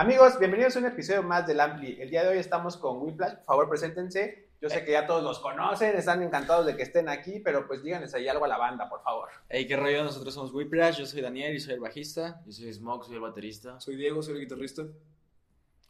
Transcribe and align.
Amigos, 0.00 0.38
bienvenidos 0.38 0.74
a 0.76 0.78
un 0.78 0.86
episodio 0.86 1.22
más 1.22 1.46
del 1.46 1.60
Ampli. 1.60 2.00
El 2.00 2.08
día 2.08 2.22
de 2.22 2.30
hoy 2.30 2.38
estamos 2.38 2.78
con 2.78 3.02
Whiplash. 3.02 3.34
Por 3.34 3.44
favor, 3.44 3.68
preséntense. 3.68 4.48
Yo 4.58 4.70
sé 4.70 4.82
que 4.82 4.92
ya 4.92 5.06
todos 5.06 5.22
los 5.22 5.40
conocen, 5.40 5.94
están 5.94 6.22
encantados 6.22 6.64
de 6.64 6.74
que 6.74 6.84
estén 6.84 7.10
aquí, 7.10 7.38
pero 7.40 7.66
pues 7.66 7.82
díganles 7.82 8.14
ahí 8.14 8.26
algo 8.26 8.46
a 8.46 8.48
la 8.48 8.56
banda, 8.56 8.88
por 8.88 9.02
favor. 9.02 9.28
Hey, 9.50 9.66
qué 9.66 9.76
rollo, 9.76 10.02
nosotros 10.02 10.32
somos 10.32 10.54
Whiplash, 10.54 11.00
yo 11.00 11.04
soy 11.04 11.20
Daniel 11.20 11.54
y 11.54 11.60
soy 11.60 11.74
el 11.74 11.80
bajista. 11.80 12.40
Yo 12.46 12.52
soy 12.52 12.72
Smoke, 12.72 13.04
soy 13.04 13.16
el 13.16 13.20
baterista. 13.20 13.78
Soy 13.78 13.96
Diego, 13.96 14.22
soy 14.22 14.36
el 14.36 14.40
guitarrista. 14.40 14.84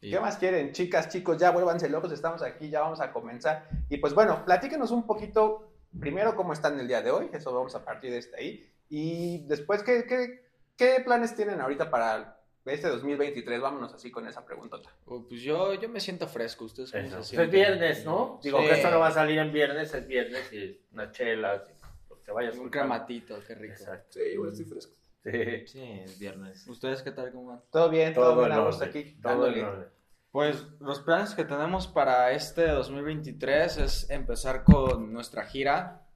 ¿Qué 0.01 0.19
más 0.19 0.35
quieren? 0.35 0.73
Chicas, 0.73 1.07
chicos, 1.07 1.37
ya 1.37 1.51
vuélvanse 1.51 1.87
locos, 1.87 2.11
estamos 2.11 2.41
aquí, 2.41 2.69
ya 2.69 2.81
vamos 2.81 2.99
a 2.99 3.13
comenzar. 3.13 3.69
Y 3.87 3.95
pues 3.99 4.13
bueno, 4.13 4.43
platíquenos 4.43 4.91
un 4.91 5.07
poquito, 5.07 5.71
primero 6.01 6.35
cómo 6.35 6.51
están 6.51 6.77
el 6.81 6.89
día 6.89 7.01
de 7.01 7.11
hoy, 7.11 7.29
eso 7.31 7.53
vamos 7.53 7.75
a 7.75 7.85
partir 7.85 8.11
de 8.11 8.17
este 8.17 8.35
ahí. 8.37 8.73
Y 8.89 9.45
después, 9.47 9.83
¿qué, 9.83 10.03
qué, 10.05 10.49
qué 10.75 11.01
planes 11.01 11.33
tienen 11.33 11.61
ahorita 11.61 11.89
para 11.89 12.40
este 12.65 12.87
2023? 12.89 13.59
Vámonos 13.61 13.93
así 13.93 14.11
con 14.11 14.27
esa 14.27 14.45
preguntota. 14.45 14.89
Oh, 15.05 15.25
pues 15.27 15.41
yo, 15.41 15.73
yo 15.73 15.89
me 15.89 15.99
siento 15.99 16.27
fresco, 16.27 16.65
ustedes 16.65 16.91
cómo 16.91 17.03
se 17.03 17.23
sienten? 17.23 17.45
Es 17.47 17.51
viernes, 17.51 18.05
¿no? 18.05 18.39
Digo 18.43 18.59
Sí. 18.59 18.67
que 18.67 18.71
esto 18.73 18.91
no 18.91 18.99
va 18.99 19.07
a 19.07 19.11
salir 19.11 19.39
en 19.39 19.51
viernes, 19.51 19.93
es 19.93 20.07
viernes 20.07 20.51
y 20.53 20.79
una 20.93 21.11
chela, 21.11 21.63
lo 22.09 22.21
que 22.21 22.31
vaya 22.31 22.51
Un 22.59 22.69
crematito, 22.69 23.39
qué 23.47 23.55
rico. 23.55 23.73
Exacto. 23.73 24.07
Sí, 24.11 24.21
igual 24.33 24.49
estoy 24.51 24.65
fresco. 24.65 24.93
Sí. 25.23 25.67
Sí, 25.67 25.81
es 26.03 26.17
viernes. 26.19 26.67
¿Ustedes 26.67 27.01
qué 27.03 27.11
tal, 27.11 27.31
cómo 27.31 27.47
van? 27.49 27.61
Todo 27.71 27.89
bien, 27.89 28.13
todo, 28.13 28.33
Todo 28.35 28.45
bien, 28.45 28.89
aquí, 28.89 29.03
todo 29.21 29.31
dándole. 29.33 29.59
en 29.59 29.65
orden. 29.65 29.87
Pues 30.31 30.65
los 30.79 31.01
planes 31.01 31.33
que 31.35 31.43
tenemos 31.43 31.87
para 31.87 32.31
este 32.31 32.65
2023 32.67 33.77
es 33.77 34.09
empezar 34.09 34.63
con 34.63 35.11
nuestra 35.11 35.43
gira, 35.45 36.07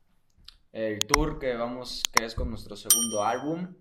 el 0.71 1.05
tour 1.05 1.37
que 1.37 1.55
vamos, 1.55 2.01
que 2.13 2.23
es 2.25 2.33
con 2.33 2.49
nuestro 2.49 2.75
segundo 2.77 3.23
álbum. 3.23 3.75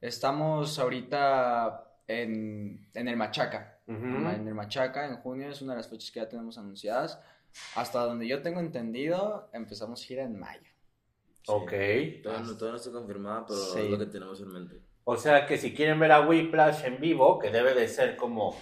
Estamos 0.00 0.78
ahorita 0.78 1.85
en, 2.08 2.88
en 2.94 3.08
el 3.08 3.16
Machaca. 3.16 3.78
Ujú. 3.86 3.96
En 4.28 4.46
el 4.48 4.54
Machaca, 4.54 5.06
en 5.06 5.16
junio, 5.16 5.48
es 5.50 5.62
una 5.62 5.72
de 5.72 5.78
las 5.78 5.88
fechas 5.88 6.10
que 6.10 6.20
ya 6.20 6.28
tenemos 6.28 6.58
anunciadas. 6.58 7.20
Hasta 7.74 8.00
donde 8.00 8.26
yo 8.28 8.42
tengo 8.42 8.60
entendido, 8.60 9.48
empezamos 9.52 10.02
gira 10.04 10.22
en 10.24 10.38
mayo. 10.38 10.70
Ok. 11.48 11.70
Todavía 12.22 12.44
no, 12.46 12.56
todavía 12.56 12.70
no 12.72 12.76
está 12.76 12.90
confirmada, 12.92 13.46
pero 13.46 13.58
Sí. 13.58 13.80
es 13.80 13.90
lo 13.90 13.98
que 13.98 14.06
tenemos 14.06 14.40
en 14.40 14.48
mente. 14.52 14.80
O 15.04 15.16
sea 15.16 15.46
que 15.46 15.56
si 15.56 15.72
quieren 15.72 16.00
ver 16.00 16.10
a 16.12 16.26
Whiplash 16.26 16.84
en 16.84 17.00
vivo, 17.00 17.38
que 17.38 17.50
debe 17.50 17.74
de 17.74 17.86
ser 17.86 18.16
como 18.16 18.56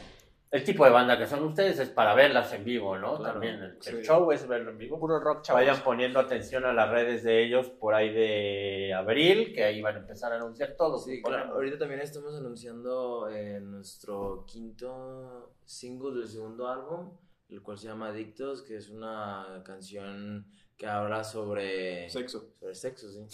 el 0.55 0.63
tipo 0.63 0.85
de 0.85 0.93
banda 0.93 1.19
que 1.19 1.27
son 1.27 1.43
ustedes, 1.43 1.81
es 1.81 1.89
para 1.89 2.15
verlas 2.15 2.53
en 2.53 2.65
vivo, 2.65 2.97
¿no? 2.97 3.17
Claro. 3.17 3.33
También 3.33 3.77
el, 3.85 4.03
show 4.05 4.31
es 4.31 4.47
verlo 4.47 4.71
en 4.71 4.79
vivo. 4.79 5.01
Puro 5.01 5.19
rock, 5.19 5.43
chavos. 5.43 5.61
Vayan 5.61 5.83
poniendo 5.83 6.21
atención 6.21 6.65
a 6.65 6.73
las 6.73 6.91
redes 6.91 7.25
de 7.25 7.45
ellos 7.45 7.71
por 7.71 7.93
ahí 7.93 8.13
de 8.13 8.95
abril, 8.95 9.53
que 9.53 9.65
ahí 9.65 9.83
van 9.83 9.97
a 9.97 9.99
empezar 9.99 10.33
a 10.33 10.37
anunciar 10.37 10.77
todo. 10.79 10.97
Sí, 10.97 11.21
claro. 11.21 11.55
Ahorita 11.55 11.77
también 11.77 12.01
estamos 12.03 12.37
anunciando 12.37 13.29
eh, 13.31 13.59
nuestro 13.61 14.45
quinto 14.47 15.57
single 15.65 16.21
del 16.21 16.29
segundo 16.29 16.69
álbum, 16.69 17.19
el 17.49 17.61
cual 17.61 17.77
se 17.77 17.89
llama 17.89 18.11
Adictos, 18.11 18.63
que 18.63 18.77
es 18.77 18.91
una 18.91 19.61
canción 19.65 20.47
que 20.77 20.87
habla 20.89 21.23
sobre 21.23 22.11
Sexo. 22.11 22.49
sobre 22.59 22.75
sexo, 22.75 23.07
sí. 23.09 23.25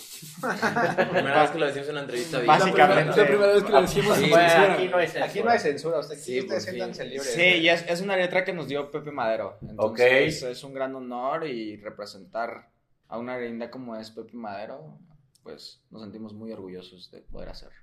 La 0.42 1.08
primera 1.10 1.42
vez 1.42 1.50
que 1.52 1.58
lo 1.58 1.66
decimos 1.66 1.88
en 1.88 1.92
una 1.92 2.00
entrevista. 2.02 2.36
bien. 2.38 2.46
Básicamente. 2.46 3.10
Es 3.10 3.16
la 3.16 3.26
primera 3.26 3.52
vez 3.52 3.62
que 3.64 3.72
lo 3.72 3.80
decimos 3.82 4.18
Sí, 4.18 4.30
Bueno, 4.30 4.48
censura. 4.48 4.72
aquí 4.74 4.88
no 4.88 4.96
hay 4.98 5.06
censura. 5.06 5.24
Aquí 5.26 5.42
no 5.42 5.50
hay 5.50 5.58
censura, 5.58 5.98
usted, 6.00 6.14
aquí 6.16 6.22
Sí, 6.24 6.40
ustedes 6.40 6.64
fin. 6.66 6.74
siéntanse 6.74 7.04
libres. 7.06 7.32
Sí, 7.34 7.42
y 7.42 7.68
es, 7.68 7.84
es 7.88 8.00
una 8.02 8.16
letra 8.16 8.44
que 8.44 8.52
nos 8.52 8.68
dio 8.68 8.90
Pepe 8.90 9.10
Madero. 9.10 9.58
Entonces 9.62 10.42
es 10.42 10.64
un 10.64 10.74
gran 10.74 10.94
honor 10.94 11.46
y 11.46 11.76
representar 11.78 12.68
a 13.08 13.18
una 13.18 13.38
leyenda 13.38 13.70
como 13.70 13.96
es 13.96 14.10
Pepe 14.10 14.36
Madero, 14.36 14.98
pues 15.42 15.82
nos 15.90 16.02
sentimos 16.02 16.34
muy 16.34 16.52
orgullosos 16.52 17.10
de 17.10 17.22
poder 17.22 17.48
hacerlo. 17.48 17.74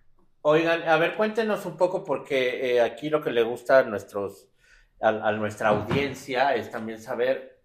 Oigan, 0.43 0.83
a 0.87 0.97
ver, 0.97 1.15
cuéntenos 1.17 1.65
un 1.65 1.75
poco, 1.75 2.03
porque 2.05 2.75
eh, 2.75 2.81
aquí 2.81 3.09
lo 3.09 3.21
que 3.21 3.31
le 3.31 3.41
gusta 3.41 3.79
a, 3.79 3.83
nuestros, 3.83 4.47
a, 5.01 5.09
a 5.09 5.31
nuestra 5.33 5.69
audiencia 5.69 6.55
es 6.55 6.69
también 6.71 7.01
saber 7.01 7.56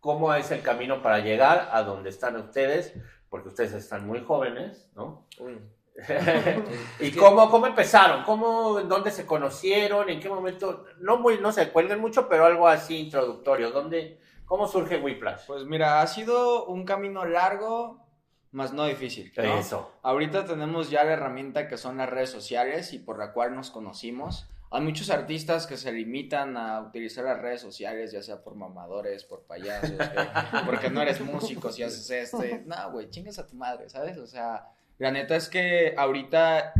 cómo 0.00 0.32
es 0.34 0.50
el 0.50 0.62
camino 0.62 1.02
para 1.02 1.20
llegar 1.20 1.70
a 1.72 1.82
donde 1.82 2.10
están 2.10 2.36
ustedes, 2.36 2.94
porque 3.28 3.48
ustedes 3.48 3.72
están 3.72 4.06
muy 4.06 4.22
jóvenes, 4.24 4.88
¿no? 4.94 5.26
Uy. 5.38 5.58
¿Y 7.00 7.10
cómo, 7.12 7.50
cómo 7.50 7.66
empezaron? 7.66 8.22
¿Cómo, 8.22 8.80
¿Dónde 8.82 9.10
se 9.10 9.26
conocieron? 9.26 10.08
¿En 10.08 10.20
qué 10.20 10.28
momento? 10.28 10.84
No, 11.00 11.18
muy, 11.18 11.38
no 11.38 11.50
se 11.50 11.70
cuelguen 11.70 12.00
mucho, 12.00 12.28
pero 12.28 12.44
algo 12.44 12.68
así 12.68 12.98
introductorio. 12.98 13.72
¿Dónde, 13.72 14.20
¿Cómo 14.48 14.66
surge 14.66 14.98
Whiplash? 14.98 15.46
Pues 15.46 15.64
mira, 15.64 16.00
ha 16.00 16.06
sido 16.06 16.66
un 16.66 16.84
camino 16.84 17.26
largo, 17.26 18.06
más 18.52 18.72
no 18.72 18.86
difícil. 18.86 19.30
¿no? 19.36 19.58
Eso. 19.58 19.92
Ahorita 20.02 20.46
tenemos 20.46 20.88
ya 20.88 21.04
la 21.04 21.12
herramienta 21.12 21.68
que 21.68 21.76
son 21.76 21.98
las 21.98 22.08
redes 22.08 22.30
sociales 22.30 22.94
y 22.94 22.98
por 22.98 23.18
la 23.18 23.32
cual 23.32 23.54
nos 23.54 23.70
conocimos. 23.70 24.48
Hay 24.70 24.82
muchos 24.82 25.08
artistas 25.10 25.66
que 25.66 25.76
se 25.76 25.90
limitan 25.92 26.56
a 26.56 26.80
utilizar 26.82 27.24
las 27.24 27.40
redes 27.40 27.60
sociales, 27.60 28.12
ya 28.12 28.22
sea 28.22 28.42
por 28.42 28.54
mamadores, 28.54 29.24
por 29.24 29.42
payasos, 29.44 29.92
que- 29.92 29.96
porque 30.66 30.90
no 30.90 31.00
eres 31.00 31.20
músico 31.20 31.72
si 31.72 31.82
haces 31.82 32.10
esto. 32.10 32.42
No, 32.66 32.92
güey, 32.92 33.08
chingas 33.10 33.38
a 33.38 33.46
tu 33.46 33.56
madre, 33.56 33.88
¿sabes? 33.88 34.18
O 34.18 34.26
sea, 34.26 34.68
la 34.98 35.10
neta 35.10 35.36
es 35.36 35.48
que 35.48 35.94
ahorita 35.96 36.72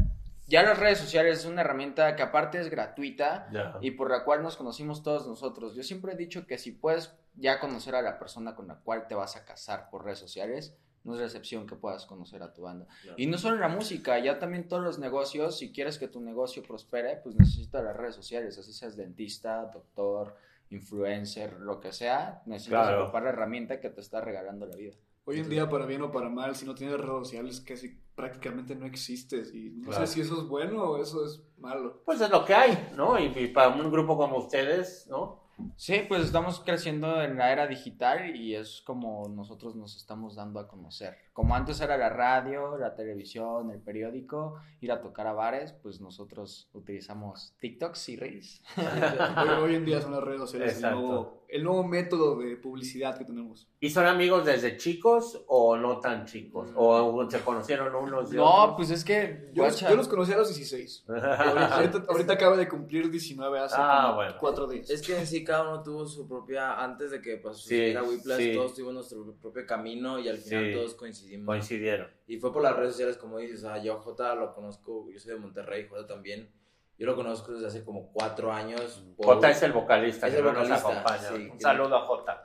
ya 0.47 0.63
las 0.63 0.79
redes 0.79 0.99
sociales 0.99 1.41
es 1.41 1.45
una 1.47 1.61
herramienta 1.63 2.17
que 2.17 2.23
aparte 2.23 2.59
es 2.61 2.69
gratuita 2.71 3.49
Ya. 3.53 3.77
y 3.81 3.93
por 3.93 4.11
la 4.11 4.25
cual 4.25 4.43
nos 4.43 4.57
conocimos 4.57 5.03
todos 5.03 5.27
nosotros. 5.27 5.75
Yo 5.75 5.83
siempre 5.83 6.13
he 6.13 6.17
dicho 6.17 6.47
que 6.47 6.59
si 6.59 6.73
puedes 6.73 7.15
ya 7.37 7.61
conocer 7.61 7.95
a 7.95 8.03
la 8.03 8.19
persona 8.19 8.55
con 8.55 8.67
la 8.69 8.77
cual 8.77 9.07
te 9.09 9.15
vas 9.15 9.37
a 9.37 9.45
casar 9.45 9.89
por 9.91 10.05
redes 10.05 10.19
sociales, 10.19 10.75
no 11.05 11.15
es 11.15 11.21
recepción 11.21 11.67
que 11.67 11.77
puedas 11.77 12.05
conocer 12.07 12.43
a 12.43 12.53
tu 12.53 12.63
banda. 12.63 12.87
Claro. 13.03 13.17
Y 13.19 13.27
no 13.27 13.39
solo 13.39 13.55
en 13.55 13.61
la 13.63 13.69
música, 13.69 14.19
ya 14.19 14.39
también 14.39 14.69
todos 14.69 14.83
los 14.83 14.99
negocios, 14.99 15.59
si 15.59 15.73
quieres 15.73 15.99
que 15.99 16.09
tu 16.09 16.21
negocio 16.21 16.63
prospere, 16.63 17.17
pues 17.23 17.35
necesitas 17.37 17.83
las 17.85 17.97
redes 17.97 18.15
sociales, 18.15 18.59
así 18.59 18.73
seas 18.73 18.97
dentista, 18.97 19.71
doctor, 19.73 20.35
influencer, 20.71 21.55
lo 21.61 21.81
que 21.81 21.93
sea, 21.93 22.43
necesitas 22.47 22.87
Claro. 22.89 23.05
ocupar 23.05 23.23
la 23.25 23.31
herramienta 23.31 23.81
que 23.81 23.91
te 23.91 24.01
está 24.01 24.21
regalando 24.21 24.67
la 24.67 24.77
vida. 24.77 24.95
Hoy 25.25 25.41
en 25.41 25.49
día, 25.51 25.69
para 25.69 25.85
bien 25.85 26.01
o 26.03 26.11
para 26.11 26.31
mal, 26.31 26.57
si 26.57 26.65
no 26.65 26.75
tienes 26.75 26.97
redes 26.99 27.11
sociales, 27.29 27.61
casi 27.61 28.01
prácticamente 28.15 28.75
no 28.75 28.87
existes. 28.87 29.53
Y 29.55 29.71
no 29.71 29.91
Claro. 29.91 30.07
sé 30.07 30.15
si 30.15 30.21
eso 30.23 30.41
es 30.41 30.49
bueno 30.49 30.83
o 30.85 31.03
eso 31.03 31.25
es 31.25 31.43
malo. 31.59 32.03
Pues 32.07 32.21
es 32.23 32.31
lo 32.31 32.45
que 32.47 32.55
hay, 32.55 32.93
¿no? 32.97 33.19
Y, 33.19 33.27
y 33.39 33.49
para 33.49 33.69
un 33.69 33.91
grupo 33.91 34.17
como 34.17 34.39
ustedes, 34.39 35.07
¿no? 35.11 35.43
Sí, 35.77 36.03
pues 36.09 36.23
estamos 36.23 36.61
creciendo 36.61 37.23
en 37.23 37.37
la 37.37 37.53
era 37.53 37.67
digital 37.67 38.37
y 38.37 38.55
es 38.55 38.83
como 38.83 39.29
nosotros 39.29 39.75
nos 39.75 39.97
estamos 39.97 40.37
dando 40.37 40.61
a 40.61 40.69
conocer. 40.69 41.17
Como 41.33 41.55
antes 41.55 41.81
era 41.81 41.97
la 41.97 42.09
radio, 42.09 42.77
la 42.79 42.95
televisión, 42.95 43.71
el 43.71 43.81
periódico, 43.81 44.61
ir 44.81 44.93
a 44.93 45.01
tocar 45.01 45.27
a 45.27 45.33
bares, 45.33 45.73
pues 45.73 46.01
nosotros 46.01 46.69
utilizamos 46.73 47.55
TikToks 47.61 48.09
y 48.09 48.17
Reels. 48.17 48.63
Hoy, 48.77 49.49
hoy 49.49 49.75
en 49.77 49.85
día 49.85 50.01
son 50.01 50.13
las 50.13 50.23
redes 50.23 50.41
sociales 50.41 50.71
el 50.71 50.77
Exacto. 50.77 51.01
nuevo, 51.01 51.38
el 51.49 51.65
nuevo 51.65 51.83
método 51.83 52.39
de 52.39 52.57
publicidad 52.57 53.17
que 53.17 53.25
tenemos. 53.25 53.67
¿Y 53.81 53.89
son 53.91 54.07
amigos 54.07 54.45
desde 54.45 54.77
chicos 54.77 55.43
o 55.49 55.77
no 55.77 55.99
tan 56.01 56.27
chicos? 56.27 56.71
¿O 56.75 57.27
se 57.31 57.41
conocieron 57.41 57.95
unos 57.95 58.31
de 58.31 58.37
No, 58.37 58.65
otros? 58.65 58.77
pues 58.77 58.91
es 58.91 59.05
que, 59.05 59.51
Yo, 59.55 59.67
yo 59.69 59.97
los 59.97 60.09
conocí 60.09 60.33
a 60.33 60.37
los 60.37 60.49
16. 60.55 61.05
Ahorita, 61.09 62.05
ahorita- 62.09 62.33
acaba 62.35 62.57
de 62.57 62.69
cumplir 62.69 63.11
19 63.11 63.59
hace 63.61 63.77
Ah, 63.79 64.13
bueno. 64.15 64.35
cuatro 64.39 64.67
días. 64.67 64.91
Es 64.91 65.01
que 65.01 65.19
en 65.19 65.27
sí 65.27 65.43
cada 65.43 65.63
uno 65.69 65.83
tuvo 65.83 66.07
su 66.07 66.29
propia, 66.29 66.83
antes 66.83 67.11
de 67.11 67.21
que 67.23 67.39
pues, 67.39 67.57
Sí, 67.57 67.63
sucediera 67.63 68.03
Whiplash, 68.03 68.39
sí. 68.39 68.53
todos 68.55 68.75
tuvimos 68.75 68.95
nuestro 68.95 69.35
propio 69.41 69.67
camino 69.67 70.19
y 70.19 70.29
al 70.29 70.37
final 70.39 70.67
Sí. 70.67 70.73
todos 70.75 70.95
coincidimos. 70.95 71.47
Coincidieron. 71.47 72.09
Y 72.27 72.37
fue 72.39 72.53
por 72.53 72.63
las 72.63 72.77
redes 72.77 72.93
sociales, 72.93 73.17
como 73.17 73.39
dices, 73.39 73.61
o 73.65 73.69
sea, 73.69 73.83
yo 73.83 73.95
a 73.95 74.01
Jota 74.01 74.35
lo 74.35 74.53
conozco, 74.55 75.09
yo 75.11 75.19
soy 75.19 75.33
de 75.33 75.39
Monterrey, 75.39 75.87
Jota 75.89 76.07
también. 76.07 76.51
Yo 76.99 77.07
lo 77.07 77.15
conozco 77.15 77.53
desde 77.53 77.69
hace 77.69 77.85
como 77.85 78.09
cuatro 78.13 78.53
años. 78.53 79.05
por- 79.17 79.27
Jota 79.27 79.51
es 79.51 79.63
el 79.63 79.73
vocalista 79.73 80.27
Es 80.27 80.35
el 80.35 80.43
no 80.45 80.53
nos 80.53 80.63
vocalista, 80.69 80.89
acompaña. 80.91 81.29
sí. 81.37 81.49
Un 81.53 81.61
saludo 81.61 81.97
a 81.97 82.01
Jota. 82.07 82.45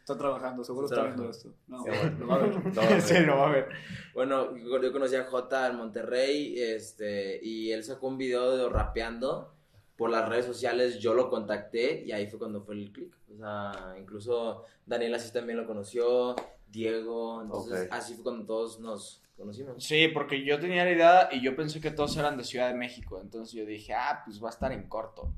Está 0.00 0.16
trabajando, 0.16 0.64
seguro 0.64 0.86
Está 0.86 1.02
viendo 1.02 1.28
esto. 1.28 1.52
No, 1.66 1.82
Sí, 1.84 1.90
bueno. 1.90 2.16
lo 2.20 2.26
va 2.26 2.34
a 2.34 2.38
ver. 2.38 2.74
No, 2.74 2.82
Sí, 3.00 3.18
lo 3.20 3.36
va 3.36 3.48
a 3.48 3.52
ver. 3.52 3.68
Bueno, 4.14 4.56
yo 4.56 4.92
conocí 4.92 5.14
a 5.16 5.24
Jota 5.24 5.66
en 5.68 5.76
Monterrey, 5.76 6.58
este, 6.58 7.38
y 7.44 7.70
él 7.72 7.84
sacó 7.84 8.06
un 8.08 8.16
video 8.16 8.56
de 8.56 8.66
rapeando 8.68 9.52
por 9.98 10.08
las 10.10 10.26
redes 10.28 10.46
sociales, 10.46 10.98
yo 10.98 11.12
lo 11.14 11.28
contacté 11.28 12.02
y 12.04 12.12
ahí 12.12 12.26
fue 12.28 12.38
cuando 12.38 12.62
fue 12.62 12.74
el 12.76 12.92
click. 12.92 13.14
O 13.34 13.36
sea, 13.36 13.94
incluso 13.98 14.64
Daniel 14.86 15.14
así 15.14 15.32
también 15.32 15.58
lo 15.58 15.66
conoció, 15.66 16.34
Diego, 16.68 17.42
entonces 17.42 17.88
así 17.90 18.14
fue 18.14 18.24
cuando 18.24 18.44
todos 18.46 18.80
nos 18.80 19.22
conocimos. 19.36 19.82
Sí, 19.84 20.08
porque 20.08 20.44
yo 20.44 20.58
tenía 20.58 20.84
la 20.84 20.90
idea 20.90 21.28
y 21.32 21.40
yo 21.42 21.54
pensé 21.56 21.80
que 21.80 21.90
todos 21.90 22.16
eran 22.16 22.36
de 22.36 22.44
Ciudad 22.44 22.68
de 22.68 22.74
México, 22.74 23.20
entonces 23.20 23.54
yo 23.54 23.64
dije, 23.66 23.94
ah, 23.94 24.22
pues 24.24 24.42
va 24.42 24.48
a 24.48 24.50
estar 24.50 24.72
en 24.72 24.88
corto. 24.88 25.32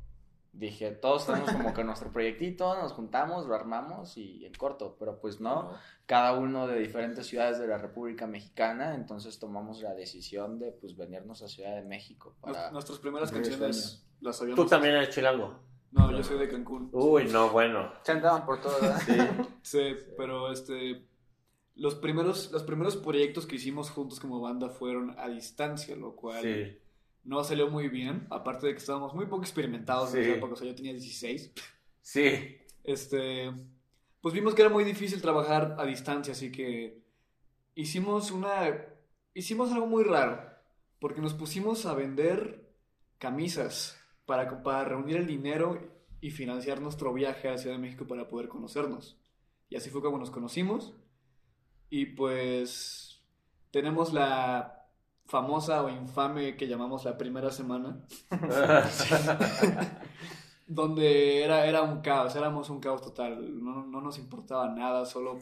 Dije, 0.53 0.91
todos 0.91 1.27
tenemos 1.27 1.53
como 1.53 1.73
que 1.73 1.85
nuestro 1.85 2.11
proyectito, 2.11 2.75
nos 2.81 2.93
juntamos, 2.93 3.47
lo 3.47 3.55
armamos 3.55 4.17
y 4.17 4.45
en 4.45 4.53
corto, 4.55 4.97
pero 4.99 5.21
pues 5.21 5.41
no, 5.41 5.73
cada 6.07 6.33
uno 6.37 6.67
de 6.67 6.81
diferentes 6.81 7.27
ciudades 7.27 7.59
de 7.61 7.69
la 7.69 7.79
República 7.79 8.27
Mexicana, 8.27 8.95
entonces 8.97 9.39
tomamos 9.39 9.83
la 9.83 9.95
decisión 9.95 10.59
de 10.59 10.73
pues 10.73 10.97
venirnos 10.97 11.43
a 11.43 11.49
Ciudad 11.49 11.77
de 11.77 11.83
México 11.83 12.35
para... 12.41 12.71
Nues- 12.71 12.73
Nuestras 12.73 12.99
primeras 12.99 13.31
canciones 13.31 14.05
las 14.21 14.37
Tú 14.39 14.45
sabíamos. 14.47 14.71
también 14.71 14.95
eres 14.97 15.11
chilango. 15.11 15.61
No, 15.93 16.11
yo 16.11 16.23
soy 16.25 16.39
de 16.39 16.49
Cancún. 16.49 16.89
Uy, 16.93 17.27
no, 17.31 17.51
bueno. 17.51 17.93
Se 18.03 18.13
andaban 18.13 18.45
por 18.45 18.61
todo, 18.61 18.75
¿verdad? 18.81 19.01
Sí, 19.63 19.95
pero 20.17 20.51
este. 20.53 21.03
Los 21.79 21.95
primeros, 21.95 22.51
los 22.53 22.65
primeros 22.65 22.97
proyectos 22.97 23.47
que 23.47 23.57
hicimos 23.57 23.89
juntos 23.91 24.21
como 24.21 24.41
banda 24.41 24.69
fueron 24.69 25.15
a 25.19 25.29
distancia, 25.29 25.95
lo 25.97 26.15
cual 26.17 26.43
Sí. 26.43 26.79
no 27.25 27.43
salió 27.45 27.69
muy 27.71 27.89
bien, 27.89 28.27
aparte 28.31 28.67
de 28.67 28.73
que 28.73 28.79
estábamos 28.81 29.15
muy 29.15 29.27
poco 29.27 29.43
experimentados 29.43 30.13
en 30.15 30.23
Sí. 30.25 30.29
esa 30.29 30.39
época, 30.39 30.53
o 30.55 30.57
sea, 30.57 30.67
yo 30.67 30.75
tenía 30.75 30.93
16. 30.93 31.53
Sí. 32.03 32.57
Este, 32.85 33.53
pues 34.21 34.35
vimos 34.35 34.55
que 34.55 34.63
era 34.63 34.71
muy 34.71 34.83
difícil 34.85 35.21
trabajar 35.23 35.77
a 35.79 35.85
distancia, 35.87 36.33
así 36.33 36.51
que 36.51 37.01
hicimos 37.75 38.31
una, 38.33 38.85
hicimos 39.35 39.71
algo 39.73 39.87
muy 39.87 40.03
raro, 40.05 40.41
porque 41.01 41.21
nos 41.21 41.35
pusimos 41.35 41.87
a 41.87 41.95
vender 41.95 42.67
camisas 43.19 43.99
para, 44.27 44.63
para 44.63 44.85
reunir 44.85 45.17
el 45.17 45.27
dinero 45.27 45.81
y 46.21 46.31
financiar 46.31 46.81
nuestro 46.81 47.13
viaje 47.13 47.47
a 47.49 47.53
la 47.53 47.59
Ciudad 47.59 47.77
de 47.77 47.83
México 47.83 48.07
para 48.07 48.29
poder 48.29 48.49
conocernos. 48.49 49.17
Y 49.71 49.77
así 49.77 49.91
fue 49.91 50.03
como 50.03 50.19
nos 50.19 50.31
conocimos. 50.31 50.95
Y 51.91 52.07
pues 52.07 53.21
tenemos 53.71 54.13
la 54.13 54.87
famosa 55.27 55.83
o 55.83 55.89
infame 55.91 56.57
que 56.57 56.67
llamamos 56.69 57.05
la 57.05 57.17
primera 57.19 57.51
semana, 57.51 58.01
donde 60.67 61.43
era, 61.45 61.67
era 61.67 61.83
un 61.83 62.01
caos, 62.01 62.35
éramos 62.37 62.69
un 62.71 62.81
caos 62.81 63.03
total, 63.03 63.63
no, 63.63 63.85
no 63.87 64.01
nos 64.01 64.19
importaba 64.19 64.69
nada, 64.69 65.07
solo, 65.07 65.39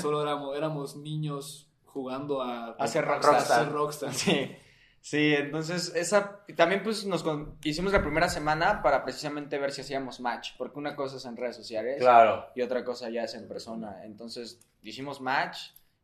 solo 0.00 0.22
éramos, 0.22 0.56
éramos 0.56 0.96
niños 0.96 1.70
jugando 1.84 2.42
a, 2.42 2.68
a 2.68 2.86
rockstar. 2.86 3.40
ser 3.42 3.72
rockstar. 3.72 4.12
Sí, 4.14 4.52
sí, 5.00 5.34
entonces 5.34 5.94
esa 5.94 6.44
también 6.56 6.82
pues 6.82 7.06
nos 7.06 7.22
con- 7.22 7.56
hicimos 7.64 7.92
la 7.92 8.02
primera 8.02 8.28
semana 8.28 8.82
para 8.82 9.02
precisamente 9.02 9.58
ver 9.58 9.72
si 9.72 9.80
hacíamos 9.80 10.20
match, 10.20 10.50
porque 10.58 10.78
una 10.78 10.94
cosa 10.94 11.16
es 11.16 11.24
en 11.24 11.36
redes 11.36 11.56
sociales 11.56 11.98
Claro. 12.00 12.46
y 12.54 12.60
otra 12.62 12.84
cosa 12.84 13.08
ya 13.08 13.22
es 13.24 13.34
en 13.34 13.48
persona. 13.48 14.04
Entonces 14.04 14.60
hicimos 14.82 15.20
match 15.22 15.58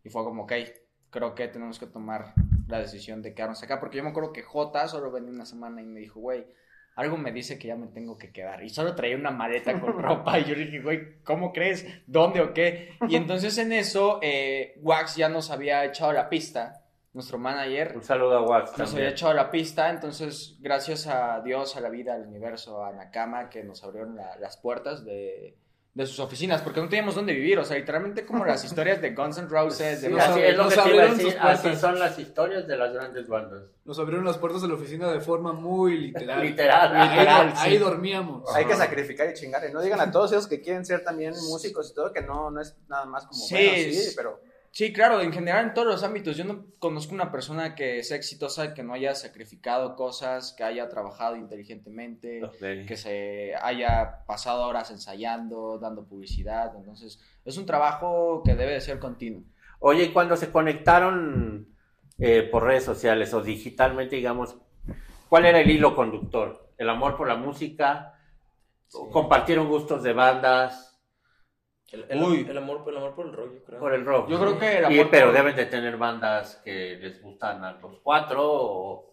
y 0.04 0.08
fue 0.10 0.25
como, 0.25 0.44
ok, 0.44 0.52
creo 1.10 1.34
que 1.34 1.49
tenemos 1.49 1.78
que 1.78 1.87
tomar 1.87 2.34
la 2.69 2.78
decisión 2.78 3.20
de 3.22 3.34
quedarnos 3.34 3.62
acá, 3.62 3.78
porque 3.81 3.99
yo 3.99 4.04
me 4.04 4.10
acuerdo 4.10 4.32
que 4.32 4.43
J 4.43 4.88
solo 4.88 5.10
venía 5.10 5.31
una 5.32 5.44
semana 5.46 5.82
y 5.82 5.87
me 5.87 6.00
dijo, 6.00 6.20
güey, 6.20 6.46
algo 6.94 7.16
me 7.16 7.32
dice 7.32 7.58
que 7.58 7.69
ya 7.69 7.76
me 7.76 7.87
tengo 7.88 8.16
que 8.19 8.32
quedar. 8.32 8.62
Y 8.62 8.69
solo 8.70 8.94
traía 8.94 9.16
una 9.16 9.31
maleta 9.31 9.78
con 9.81 9.93
ropa 10.02 10.38
y 10.38 10.44
yo 10.44 10.54
le 10.54 10.66
dije, 10.66 10.81
güey, 10.81 11.20
¿cómo 11.22 11.52
crees? 11.52 11.87
¿Dónde 12.06 12.40
o 12.40 12.52
qué? 12.52 12.96
Y 13.08 13.16
entonces 13.16 13.56
en 13.58 13.72
eso, 13.72 14.19
eh, 14.22 14.75
Wax 14.82 15.16
ya 15.16 15.28
nos 15.28 15.50
había 15.50 15.84
echado 15.84 16.12
la 16.12 16.28
pista, 16.28 16.84
nuestro 17.14 17.38
manager, 17.38 17.93
Un 17.94 18.02
saludo 18.02 18.38
a 18.38 18.43
Wax 18.43 18.78
nos 18.78 18.94
había 18.94 19.10
echado 19.10 19.34
la 19.34 19.50
pista, 19.50 19.90
entonces 19.90 20.56
gracias 20.60 21.06
a 21.06 21.40
Dios, 21.43 21.76
a 21.76 21.81
la 21.81 21.90
vida, 21.90 22.14
al 22.14 22.26
universo, 22.26 22.84
a 22.84 22.93
Nakama, 22.93 23.50
que 23.50 23.62
nos 23.64 23.84
abrieron 23.84 24.16
la- 24.16 24.37
las 24.37 24.56
puertas 24.56 25.05
de, 25.05 25.58
de 25.94 26.06
sus 26.06 26.20
oficinas, 26.20 26.62
porque 26.62 26.80
no 26.80 26.88
teníamos 26.88 27.14
dónde 27.14 27.34
vivir, 27.34 27.58
o 27.58 27.64
sea, 27.66 27.76
literalmente 27.76 28.24
como 28.24 28.46
las 28.46 28.64
historias 28.64 29.02
de 29.02 29.10
Guns 29.14 29.36
N' 29.36 29.48
Roses, 29.48 30.00
de 30.00 30.08
Sí, 30.08 30.14
los- 30.14 30.22
así 30.22 30.40
es 30.40 30.56
lo 30.56 30.64
nos 30.64 30.74
que 30.74 30.80
te 30.80 30.88
iba 30.88 31.02
a 31.02 31.04
abrieron 31.04 31.18
decir. 31.18 31.32
sus 31.32 31.40
puertas. 31.42 31.66
Así 31.66 31.76
son 31.80 31.98
las 31.98 32.18
historias 32.18 32.66
de 32.66 32.76
las 32.78 32.92
grandes 32.94 33.28
bandas. 33.28 33.62
Nos 33.84 33.98
abrieron 33.98 34.24
las 34.24 34.38
puertas 34.38 34.62
de 34.62 34.68
la 34.68 34.74
oficina 34.74 35.12
de 35.12 35.20
forma 35.20 35.52
muy 35.52 35.98
literal. 35.98 36.40
Literal. 36.40 36.96
Ahí, 36.96 37.10
Literal, 37.18 37.52
ahí 37.56 37.72
sí. 37.72 37.78
dormíamos. 37.78 38.54
Hay 38.54 38.64
que 38.64 38.74
sacrificar 38.74 39.28
y 39.30 39.34
chingar. 39.34 39.68
Y 39.68 39.72
no 39.72 39.82
digan 39.82 40.00
a 40.00 40.10
todos 40.10 40.32
esos 40.32 40.46
que 40.46 40.62
quieren 40.62 40.86
ser 40.86 41.04
también 41.04 41.34
músicos 41.50 41.90
y 41.90 41.94
todo, 41.94 42.10
que 42.12 42.22
no, 42.22 42.50
no 42.50 42.60
es 42.62 42.74
nada 42.88 43.04
más 43.04 43.26
como, 43.26 43.38
Sí, 43.44 43.54
bueno, 43.54 43.92
sí, 43.92 44.12
pero 44.16 44.40
Sí, 44.72 44.90
claro, 44.90 45.20
en 45.20 45.34
general 45.34 45.66
en 45.66 45.74
todos 45.74 45.86
los 45.86 46.02
ámbitos. 46.02 46.34
Yo 46.34 46.44
no 46.44 46.64
conozco 46.78 47.14
una 47.14 47.30
persona 47.30 47.74
que 47.74 48.02
sea 48.02 48.16
exitosa, 48.16 48.72
que 48.72 48.82
no 48.82 48.94
haya 48.94 49.14
sacrificado 49.14 49.94
cosas, 49.96 50.54
que 50.54 50.64
haya 50.64 50.88
trabajado 50.88 51.36
inteligentemente, 51.36 52.40
que 52.88 52.96
se 52.96 53.54
haya 53.60 54.24
pasado 54.26 54.66
horas 54.66 54.90
ensayando, 54.90 55.78
dando 55.78 56.06
publicidad. 56.06 56.74
Entonces, 56.74 57.20
es 57.44 57.58
un 57.58 57.66
trabajo 57.66 58.42
que 58.42 58.54
debe 58.54 58.72
de 58.72 58.80
ser 58.80 58.98
continuo. 58.98 59.42
Oye, 59.78 60.04
y 60.04 60.08
cuando 60.08 60.38
se 60.38 60.50
conectaron 60.50 61.69
eh, 62.19 62.42
por 62.50 62.64
redes 62.64 62.84
sociales 62.84 63.34
o 63.34 63.42
digitalmente, 63.42 64.16
digamos, 64.16 64.56
¿cuál 65.28 65.44
era 65.44 65.60
el 65.60 65.70
hilo 65.70 65.94
conductor? 65.94 66.70
¿El 66.78 66.88
amor 66.88 67.19
por 67.19 67.28
la 67.28 67.36
música? 67.36 68.14
¿Compartieron 68.90 69.69
gustos 69.69 70.02
de 70.02 70.14
bandas? 70.14 70.91
El, 71.92 72.06
el- 72.08 72.22
Uy. 72.22 72.46
el 72.48 72.56
amor, 72.58 72.82
el 72.88 72.96
amor 72.96 73.14
por 73.14 73.26
el 73.26 73.32
rock, 73.34 73.52
yo 73.54 73.64
creo. 73.64 73.78
Por 73.80 73.92
el 73.94 74.04
rock. 74.06 74.28
Yo 74.30 74.40
creo 74.40 74.58
que 74.58 74.78
el 74.78 74.92
Y- 74.92 74.98
amor 75.00 75.10
pero 75.10 75.26
por- 75.26 75.34
deben 75.34 75.56
de 75.56 75.66
tener 75.66 75.96
bandas 75.98 76.56
que 76.64 76.96
les 76.96 77.20
gustan 77.22 77.62
a 77.64 77.72
los 77.72 77.98
cuatro. 78.02 78.40
o- 78.50 79.08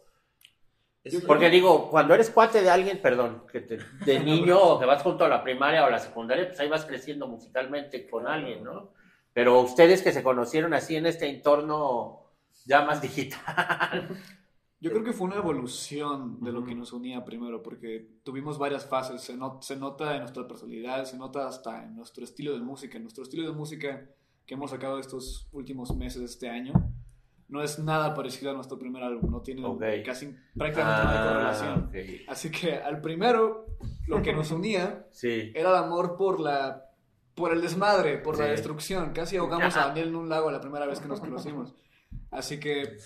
Porque 1.27 1.49
digo, 1.49 1.89
cuando 1.89 2.13
eres 2.13 2.29
cuate 2.29 2.61
de 2.61 2.69
alguien, 2.69 3.01
perdón, 3.01 3.43
que 3.51 3.61
te- 3.61 3.79
de 4.05 4.19
niño 4.53 4.59
o 4.61 4.79
que 4.79 4.85
vas 4.85 5.01
junto 5.01 5.25
a 5.25 5.29
la 5.29 5.43
primaria 5.43 5.83
o 5.83 5.87
a 5.87 5.89
la 5.89 5.99
secundaria, 5.99 6.47
pues 6.47 6.59
ahí 6.59 6.69
vas 6.69 6.85
creciendo 6.85 7.27
musicalmente 7.27 8.07
con 8.09 8.27
alguien, 8.27 8.63
¿no? 8.63 8.91
Pero 9.33 9.59
ustedes 9.61 10.01
que 10.01 10.11
se 10.11 10.23
conocieron 10.23 10.73
así 10.73 10.95
en 10.95 11.05
este 11.05 11.27
entorno 11.29 12.25
ya 12.65 12.81
más 12.83 13.01
digital. 13.01 14.07
Yo 14.81 14.91
creo 14.91 15.03
que 15.03 15.11
fue 15.11 15.27
una 15.27 15.35
evolución 15.37 16.39
de 16.41 16.51
lo 16.53 16.63
que 16.63 16.73
nos 16.73 16.93
unía 16.93 17.25
primero, 17.25 17.61
porque 17.61 18.07
tuvimos 18.23 18.57
varias 18.57 18.85
fases. 18.85 19.21
Se, 19.21 19.35
not- 19.35 19.61
se 19.61 19.75
nota 19.75 20.13
en 20.15 20.21
nuestra 20.21 20.47
personalidad, 20.47 21.03
se 21.05 21.17
nota 21.17 21.47
hasta 21.47 21.83
en 21.83 21.95
nuestro 21.95 22.23
estilo 22.23 22.53
de 22.53 22.59
música. 22.61 22.97
Nuestro 22.99 23.23
estilo 23.23 23.43
de 23.45 23.51
música 23.51 24.07
que 24.45 24.53
hemos 24.53 24.71
sacado 24.71 24.97
estos 24.99 25.47
últimos 25.51 25.95
meses 25.95 26.19
de 26.21 26.25
este 26.27 26.49
año 26.49 26.73
no 27.49 27.61
es 27.61 27.77
nada 27.79 28.13
parecido 28.13 28.51
a 28.51 28.53
nuestro 28.53 28.79
primer 28.79 29.03
álbum. 29.03 29.29
No 29.29 29.41
tiene 29.41 29.65
Ok. 29.65 29.83
casi 30.05 30.33
prácticamente 30.55 31.01
Ah, 31.05 31.27
correlación. 31.27 31.83
ok. 31.89 32.29
Así 32.29 32.49
que 32.49 32.75
al 32.75 33.01
primero, 33.01 33.65
lo 34.07 34.21
que 34.21 34.31
nos 34.33 34.49
unía 34.51 35.07
Sí. 35.11 35.51
era 35.55 35.71
el 35.71 35.75
amor 35.75 36.15
por 36.15 36.39
la 36.39 36.85
por 37.35 37.53
el 37.53 37.61
desmadre, 37.61 38.17
por 38.17 38.37
la 38.37 38.45
Sí. 38.45 38.51
destrucción. 38.51 39.13
Casi 39.13 39.37
ahogamos 39.37 39.75
a 39.77 39.87
Daniel 39.87 40.09
en 40.09 40.15
un 40.17 40.27
lago 40.29 40.51
la 40.51 40.59
primera 40.59 40.85
vez 40.85 40.99
que 40.99 41.07
nos 41.07 41.21
conocimos. 41.21 41.73
Así 42.31 42.59
que 42.59 42.97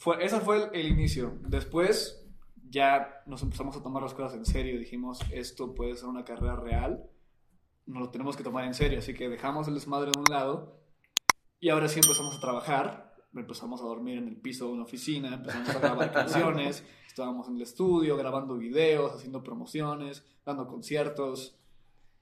fue, 0.00 0.24
ese 0.24 0.40
fue 0.40 0.56
el, 0.56 0.70
el 0.72 0.86
inicio. 0.88 1.38
Después 1.42 2.26
ya 2.70 3.22
nos 3.26 3.42
empezamos 3.42 3.76
a 3.76 3.82
tomar 3.82 4.02
las 4.02 4.14
cosas 4.14 4.34
en 4.34 4.46
serio. 4.46 4.78
Dijimos, 4.78 5.20
esto 5.30 5.74
puede 5.74 5.94
ser 5.94 6.08
una 6.08 6.24
carrera 6.24 6.56
real. 6.56 7.04
Nos 7.84 8.00
lo 8.00 8.10
tenemos 8.10 8.34
que 8.34 8.42
tomar 8.42 8.64
en 8.64 8.72
serio. 8.72 8.98
Así 8.98 9.12
que 9.12 9.28
dejamos 9.28 9.68
el 9.68 9.74
desmadre 9.74 10.10
de 10.10 10.18
un 10.18 10.24
lado 10.30 10.80
y 11.60 11.68
ahora 11.68 11.86
sí 11.86 12.00
empezamos 12.02 12.34
a 12.34 12.40
trabajar. 12.40 13.14
Empezamos 13.34 13.82
a 13.82 13.84
dormir 13.84 14.16
en 14.16 14.28
el 14.28 14.36
piso 14.36 14.68
de 14.68 14.72
una 14.72 14.84
oficina, 14.84 15.34
empezamos 15.34 15.68
a 15.68 15.78
grabar 15.78 16.12
canciones, 16.14 16.82
estábamos 17.06 17.46
en 17.48 17.56
el 17.56 17.62
estudio 17.62 18.16
grabando 18.16 18.56
videos, 18.56 19.12
haciendo 19.12 19.44
promociones, 19.44 20.24
dando 20.46 20.66
conciertos 20.66 21.59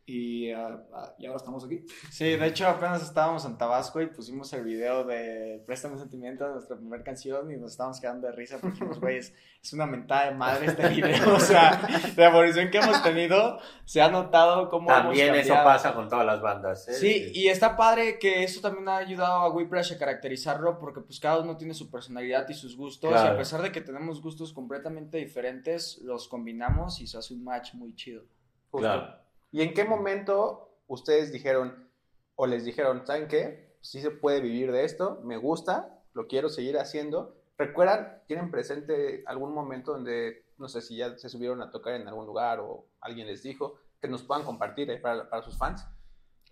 y, 0.08 0.50
ah, 0.52 0.82
ah, 0.94 1.14
y 1.18 1.26
ahora 1.26 1.36
estamos 1.36 1.64
aquí. 1.64 1.84
Sí, 2.10 2.24
de 2.36 2.46
hecho 2.46 2.66
apenas 2.66 3.02
estábamos 3.02 3.44
en 3.44 3.58
Tabasco 3.58 4.00
y 4.00 4.06
pusimos 4.06 4.50
el 4.54 4.64
video 4.64 5.04
de 5.04 5.62
Préstame 5.66 5.98
Sentimiento, 5.98 6.48
nuestra 6.48 6.76
primera 6.76 7.02
canción, 7.04 7.50
y 7.52 7.56
nos 7.58 7.72
estábamos 7.72 8.00
quedando 8.00 8.26
de 8.26 8.32
risa 8.32 8.56
porque 8.58 8.72
dijimos, 8.74 8.98
güey, 9.00 9.18
es, 9.18 9.34
es 9.62 9.72
una 9.74 9.86
mentada 9.86 10.30
de 10.30 10.34
madre 10.34 10.66
este 10.66 10.88
video. 10.88 11.34
O 11.34 11.40
sea, 11.40 11.86
la 12.16 12.26
evolución 12.26 12.70
que 12.70 12.78
hemos 12.78 13.02
tenido, 13.02 13.58
se 13.84 14.00
ha 14.00 14.08
notado 14.10 14.68
cómo 14.70 14.90
hemos 14.90 15.02
También 15.04 15.34
eso 15.34 15.48
cambiado. 15.54 15.64
pasa 15.64 15.94
con 15.94 16.08
todas 16.08 16.24
las 16.24 16.40
bandas. 16.40 16.88
¿eh? 16.88 16.94
Sí, 16.94 17.30
y 17.34 17.48
está 17.48 17.76
padre 17.76 18.18
que 18.18 18.42
eso 18.44 18.60
también 18.62 18.88
ha 18.88 18.96
ayudado 18.96 19.34
a 19.34 19.50
Whiplash 19.52 19.92
a 19.92 19.98
caracterizarlo 19.98 20.78
porque 20.78 21.00
pues 21.02 21.20
cada 21.20 21.40
uno 21.40 21.56
tiene 21.58 21.74
su 21.74 21.90
personalidad 21.90 22.48
y 22.48 22.54
sus 22.54 22.76
gustos 22.76 23.10
y 23.10 23.12
Claro. 23.12 23.34
a 23.34 23.36
pesar 23.36 23.60
de 23.62 23.70
que 23.72 23.80
tenemos 23.82 24.22
gustos 24.22 24.52
completamente 24.54 25.18
diferentes, 25.18 26.00
los 26.02 26.28
combinamos 26.28 27.00
y 27.02 27.06
se 27.06 27.18
hace 27.18 27.34
un 27.34 27.44
match 27.44 27.74
muy 27.74 27.94
chido. 27.94 28.22
justo. 28.70 28.86
Claro. 28.86 29.27
¿Y 29.50 29.62
en 29.62 29.74
qué 29.74 29.84
momento 29.84 30.76
ustedes 30.86 31.32
dijeron 31.32 31.88
o 32.36 32.46
les 32.46 32.64
dijeron, 32.64 33.06
¿saben 33.06 33.28
qué? 33.28 33.76
Sí 33.80 34.00
se 34.00 34.10
puede 34.10 34.40
vivir 34.40 34.72
de 34.72 34.84
esto, 34.84 35.20
me 35.24 35.36
gusta, 35.36 36.02
lo 36.12 36.26
quiero 36.26 36.48
seguir 36.48 36.78
haciendo. 36.78 37.36
¿Recuerdan, 37.56 38.22
tienen 38.26 38.50
presente 38.50 39.24
algún 39.26 39.52
momento 39.52 39.92
donde, 39.92 40.44
no 40.58 40.68
sé 40.68 40.80
si 40.80 40.96
ya 40.96 41.16
se 41.18 41.28
subieron 41.28 41.62
a 41.62 41.70
tocar 41.70 41.94
en 41.94 42.06
algún 42.06 42.26
lugar 42.26 42.60
o 42.60 42.86
alguien 43.00 43.26
les 43.26 43.42
dijo, 43.42 43.78
que 44.00 44.08
nos 44.08 44.22
puedan 44.22 44.44
compartir 44.44 44.90
eh, 44.90 44.98
para, 44.98 45.28
para 45.28 45.42
sus 45.42 45.58
fans? 45.58 45.86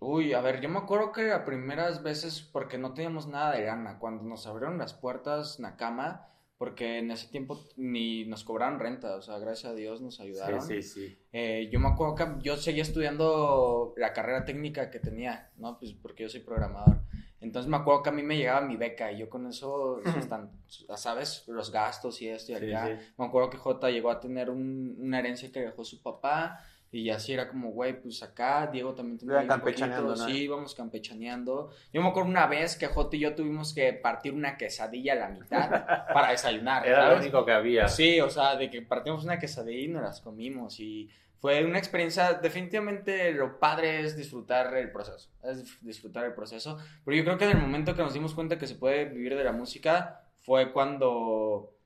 Uy, 0.00 0.34
a 0.34 0.40
ver, 0.40 0.60
yo 0.60 0.68
me 0.68 0.78
acuerdo 0.78 1.12
que 1.12 1.24
las 1.24 1.42
primeras 1.42 2.02
veces, 2.02 2.42
porque 2.42 2.76
no 2.76 2.92
teníamos 2.92 3.26
nada 3.26 3.52
de 3.52 3.66
lana, 3.66 3.98
cuando 3.98 4.24
nos 4.24 4.46
abrieron 4.46 4.78
las 4.78 4.92
puertas 4.92 5.58
Nakama, 5.58 6.28
porque 6.58 6.98
en 6.98 7.10
ese 7.10 7.28
tiempo 7.28 7.60
ni 7.76 8.25
nos 8.25 8.42
cobraron 8.44 8.78
renta, 8.80 9.16
o 9.16 9.22
sea, 9.22 9.38
gracias 9.38 9.72
a 9.72 9.75
Dios 9.75 10.00
nos 10.00 10.20
ayudaron. 10.20 10.62
Sí, 10.62 10.82
sí, 10.82 11.06
sí. 11.08 11.18
Eh, 11.32 11.68
yo 11.70 11.78
me 11.80 11.88
acuerdo 11.88 12.14
que 12.14 12.26
yo 12.42 12.56
seguía 12.56 12.82
estudiando 12.82 13.92
la 13.96 14.12
carrera 14.12 14.44
técnica 14.44 14.90
que 14.90 14.98
tenía, 15.00 15.50
¿no? 15.56 15.78
Pues 15.78 15.92
porque 15.92 16.22
yo 16.22 16.28
soy 16.28 16.40
programador. 16.40 17.00
Entonces 17.42 17.68
me 17.70 17.76
acuerdo 17.76 18.02
que 18.02 18.08
a 18.08 18.12
mí 18.12 18.22
me 18.22 18.36
llegaba 18.38 18.62
mi 18.66 18.76
beca 18.76 19.12
y 19.12 19.18
yo 19.18 19.28
con 19.28 19.46
eso, 19.46 20.00
están, 20.32 20.50
sabes, 20.96 21.44
los 21.46 21.70
gastos 21.70 22.22
y 22.22 22.28
esto 22.28 22.52
y 22.52 22.56
Sí, 22.56 22.72
acá. 22.72 22.86
sí. 22.98 23.12
Me 23.18 23.26
acuerdo 23.26 23.50
que 23.50 23.58
J 23.58 23.90
llegó 23.90 24.10
a 24.10 24.18
tener 24.20 24.48
un- 24.48 24.96
una 24.98 25.18
herencia 25.18 25.52
que 25.52 25.60
dejó 25.60 25.84
su 25.84 26.00
papá 26.02 26.58
y 27.00 27.10
así 27.10 27.32
era 27.32 27.48
como, 27.48 27.70
güey, 27.70 28.00
pues 28.00 28.22
acá 28.22 28.66
Diego 28.66 28.94
también 28.94 29.18
tenía 29.18 29.38
un 29.38 29.46
campechaneando, 29.46 30.08
poquito, 30.08 30.26
¿no? 30.26 30.32
Sí, 30.32 30.42
íbamos 30.42 30.74
campechaneando. 30.74 31.70
Yo 31.92 32.02
me 32.02 32.08
acuerdo 32.08 32.28
una 32.30 32.46
vez 32.46 32.76
que 32.76 32.86
J 32.86 33.16
y 33.16 33.20
yo 33.20 33.34
tuvimos 33.34 33.74
que 33.74 33.92
partir 33.92 34.32
una 34.32 34.56
quesadilla 34.56 35.12
a 35.12 35.16
la 35.16 35.28
mitad 35.28 35.68
para 36.12 36.30
desayunar, 36.30 36.86
Era 36.86 37.04
lo 37.04 37.10
¿sabes? 37.10 37.20
único 37.22 37.44
que 37.44 37.52
había. 37.52 37.88
Sí, 37.88 38.20
o 38.20 38.30
sea, 38.30 38.56
de 38.56 38.70
que 38.70 38.82
partimos 38.82 39.24
una 39.24 39.38
quesadilla 39.38 39.80
y 39.80 39.88
nos 39.88 40.02
las 40.02 40.20
comimos 40.20 40.80
y 40.80 41.10
fue 41.38 41.64
una 41.64 41.78
experiencia, 41.78 42.34
definitivamente 42.34 43.30
lo 43.32 43.60
padre 43.60 44.00
es 44.00 44.16
disfrutar 44.16 44.74
el 44.76 44.90
proceso, 44.90 45.30
es 45.44 45.64
disfrutar 45.82 46.24
el 46.24 46.32
proceso, 46.34 46.78
pero 47.04 47.16
yo 47.16 47.24
creo 47.24 47.38
que 47.38 47.44
en 47.44 47.50
el 47.52 47.58
momento 47.58 47.94
que 47.94 48.02
nos 48.02 48.14
dimos 48.14 48.34
cuenta 48.34 48.58
que 48.58 48.66
se 48.66 48.74
puede 48.74 49.04
vivir 49.04 49.36
de 49.36 49.44
la 49.44 49.52
música 49.52 50.22
fue 50.40 50.72
cuando 50.72 51.76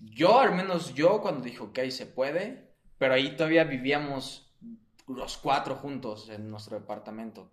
yo, 0.00 0.38
al 0.38 0.54
menos 0.54 0.94
yo, 0.94 1.20
cuando 1.20 1.42
dije, 1.42 1.58
ok, 1.60 1.78
se 1.90 2.06
puede, 2.06 2.67
pero 2.98 3.14
ahí 3.14 3.36
todavía 3.36 3.64
vivíamos 3.64 4.52
los 5.06 5.38
cuatro 5.38 5.76
juntos 5.76 6.28
en 6.28 6.50
nuestro 6.50 6.78
departamento. 6.78 7.50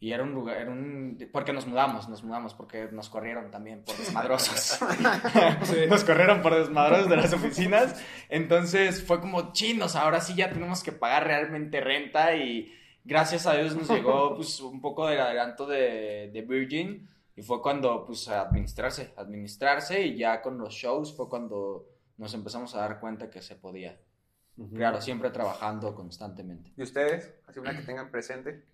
Y 0.00 0.10
era 0.10 0.24
un 0.24 0.32
lugar, 0.34 0.56
era 0.56 0.70
un... 0.72 1.16
Porque 1.30 1.52
nos 1.52 1.64
mudamos, 1.68 2.08
nos 2.08 2.24
mudamos, 2.24 2.54
porque 2.54 2.88
nos 2.90 3.08
corrieron 3.08 3.52
también 3.52 3.84
por 3.84 3.96
desmadrosos. 3.96 4.80
Nos 5.88 6.02
corrieron 6.02 6.42
por 6.42 6.56
desmadrosos 6.56 7.08
de 7.08 7.16
las 7.16 7.32
oficinas. 7.32 8.02
Entonces 8.28 9.04
fue 9.04 9.20
como, 9.20 9.52
chinos, 9.52 9.94
ahora 9.94 10.20
sí 10.20 10.34
ya 10.34 10.50
tenemos 10.50 10.82
que 10.82 10.90
pagar 10.90 11.28
realmente 11.28 11.80
renta 11.80 12.34
y 12.34 12.74
gracias 13.04 13.46
a 13.46 13.54
Dios 13.54 13.76
nos 13.76 13.88
llegó 13.88 14.34
pues 14.36 14.60
un 14.60 14.80
poco 14.80 15.06
del 15.06 15.20
adelanto 15.20 15.66
de, 15.66 16.30
de 16.32 16.42
Virgin 16.42 17.08
y 17.36 17.42
fue 17.42 17.62
cuando 17.62 18.04
pues 18.04 18.26
administrarse, 18.28 19.14
administrarse 19.16 20.02
y 20.02 20.16
ya 20.16 20.42
con 20.42 20.58
los 20.58 20.74
shows 20.74 21.16
fue 21.16 21.28
cuando 21.28 21.86
nos 22.16 22.34
empezamos 22.34 22.74
a 22.74 22.80
dar 22.80 22.98
cuenta 22.98 23.30
que 23.30 23.40
se 23.40 23.54
podía. 23.54 23.96
Claro, 24.74 25.00
siempre 25.00 25.30
trabajando 25.30 25.94
constantemente. 25.94 26.72
¿Y 26.76 26.82
ustedes? 26.82 27.34
Así 27.46 27.58
una 27.58 27.74
que 27.76 27.82
tengan 27.82 28.10
presente. 28.10 28.64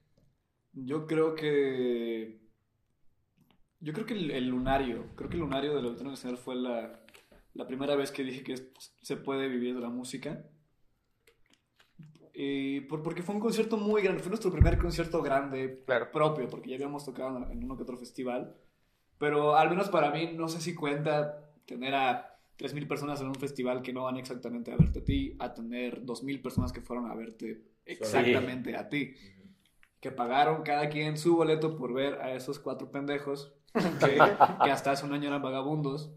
Yo 0.73 1.07
creo 1.07 1.35
que. 1.35 2.41
Yo 3.81 3.93
creo 3.93 4.05
que 4.07 4.15
el, 4.15 4.31
el 4.33 4.49
lunario, 4.49 5.07
creo 5.15 5.31
que 5.31 5.37
el 5.37 5.41
lunario 5.43 5.75
del 5.75 5.85
Auditorio 5.85 6.11
Nacional 6.11 6.37
fue 6.39 6.57
la, 6.57 7.01
la 7.55 7.67
primera 7.69 7.95
vez 7.95 8.11
que 8.11 8.25
dije 8.25 8.43
que 8.43 8.55
es- 8.55 8.69
se 9.03 9.17
puede 9.17 9.49
vivir 9.49 9.75
de 9.77 9.81
la 9.81 9.89
música. 9.89 10.45
Y 12.35 12.81
por- 12.83 13.03
porque 13.03 13.23
fue 13.23 13.35
un 13.35 13.41
concierto 13.41 13.77
muy 13.77 14.03
grande, 14.03 14.21
fue 14.23 14.31
nuestro 14.31 14.51
primer 14.53 14.79
concierto 14.79 15.23
grande 15.23 15.83
Claro. 15.87 16.11
propio, 16.13 16.49
porque 16.49 16.71
ya 16.71 16.77
habíamos 16.77 17.05
tocado 17.05 17.51
en 17.51 17.65
uno 17.65 17.77
que 17.77 17.83
otro 17.85 17.97
festival. 17.97 18.57
Pero 19.19 19.57
al 19.57 19.71
menos 19.71 19.89
para 19.89 20.11
mí, 20.11 20.33
no 20.35 20.49
sé 20.49 20.61
si 20.61 20.75
cuenta 20.75 21.51
tener 21.67 21.95
a 21.95 22.38
3.000 22.59 22.87
personas 22.87 23.21
en 23.23 23.29
un 23.29 23.35
festival 23.37 23.81
que 23.83 23.93
no 23.95 24.05
van 24.05 24.19
exactamente 24.19 24.73
a 24.73 24.77
verte 24.77 24.99
a 24.99 25.05
ti, 25.05 25.35
a 25.39 25.55
tener 25.55 26.05
2.000 26.05 26.43
personas 26.43 26.73
que 26.73 26.83
fueron 26.83 27.11
a 27.11 27.15
verte 27.15 27.63
exactamente 27.87 28.77
a 28.77 28.89
ti. 28.91 29.15
Que 30.01 30.11
pagaron 30.13 30.63
cada 30.63 30.89
quien 30.91 31.17
su 31.17 31.37
boleto 31.37 31.77
por 31.77 31.93
ver 31.95 32.15
a 32.21 32.35
esos 32.35 32.59
cuatro 32.59 32.91
pendejos 32.91 33.55
que, 34.01 34.17
que 34.65 34.71
hasta 34.71 34.91
hace 34.93 35.07
un 35.07 35.13
año 35.13 35.29
eran 35.29 35.43
vagabundos. 35.43 36.13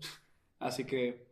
Así 0.60 0.84
que 0.86 1.28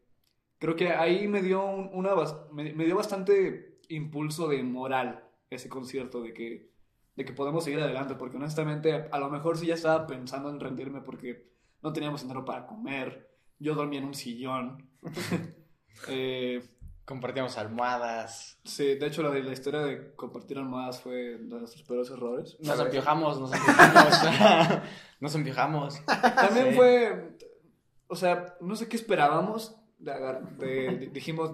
creo 0.59 0.75
que 0.75 0.89
ahí 0.89 1.27
me 1.27 1.41
dio, 1.41 1.65
un- 1.65 1.89
una, 1.93 2.11
me, 2.51 2.73
me 2.73 2.85
dio 2.85 2.95
bastante 2.95 3.79
impulso 3.89 4.47
de 4.47 4.63
moral 4.63 5.23
ese 5.49 5.69
concierto, 5.69 6.21
de 6.21 6.33
que, 6.33 6.69
de 7.15 7.25
que 7.25 7.33
podemos 7.33 7.63
seguir 7.63 7.79
adelante, 7.81 8.15
porque 8.15 8.37
honestamente 8.37 9.07
a 9.11 9.19
lo 9.19 9.29
mejor 9.29 9.57
sí 9.57 9.65
ya 9.67 9.73
estaba 9.75 10.05
pensando 10.07 10.49
en 10.49 10.59
rendirme 10.59 11.01
porque 11.01 11.49
no 11.81 11.93
teníamos 11.93 12.21
dinero 12.21 12.45
para 12.45 12.65
comer, 12.67 13.28
yo 13.59 13.75
dormía 13.75 13.99
en 13.99 14.05
un 14.05 14.13
sillón. 14.15 14.89
Eh, 16.07 16.63
Compartíamos 17.03 17.57
almohadas. 17.57 18.59
sí, 18.63 18.95
de 18.95 19.07
hecho 19.07 19.23
la, 19.23 19.29
la 19.37 19.51
historia 19.51 19.81
de 19.81 20.13
compartir 20.15 20.59
almohadas 20.59 21.01
fue 21.01 21.15
de 21.39 21.39
nuestros 21.39 21.81
peores 21.83 22.09
errores. 22.11 22.55
Nos 22.59 22.79
empiojamos, 22.79 23.39
nos 23.39 23.51
empiojamos. 23.51 24.81
nos 25.19 25.35
empiojamos. 25.35 26.05
También 26.05 26.69
Sí. 26.69 26.75
fue, 26.75 27.35
o 28.07 28.15
sea, 28.15 28.55
no 28.61 28.75
sé 28.75 28.87
qué 28.87 28.95
esperábamos. 28.95 29.75
de 29.97 30.13
de- 30.59 30.97
de- 30.99 31.09
dijimos, 31.11 31.51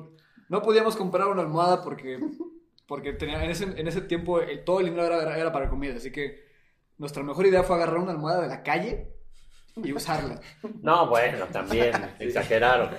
no 0.49 0.61
podíamos 0.61 0.95
comprar 0.97 1.27
una 1.29 1.41
almohada 1.41 1.81
porque, 1.81 2.19
porque 2.85 3.13
tenía, 3.13 3.43
en, 3.43 3.49
ese, 3.49 3.63
en 3.63 3.87
ese 3.87 4.01
tiempo 4.01 4.41
el- 4.41 4.63
todo 4.65 4.81
el 4.81 4.87
dinero 4.87 5.05
era, 5.05 5.37
era 5.39 5.51
para 5.53 5.69
comida. 5.69 5.95
Así 5.95 6.11
que 6.11 6.43
nuestra 6.97 7.23
mejor 7.23 7.45
idea 7.45 7.63
fue 7.63 7.77
agarrar 7.77 7.97
una 7.99 8.11
almohada 8.11 8.41
de 8.41 8.49
la 8.49 8.61
calle 8.61 9.14
y 9.83 9.91
usarla. 9.93 10.39
No, 10.81 11.07
bueno, 11.09 11.45
también 11.51 11.91
exageraron. 12.19 12.89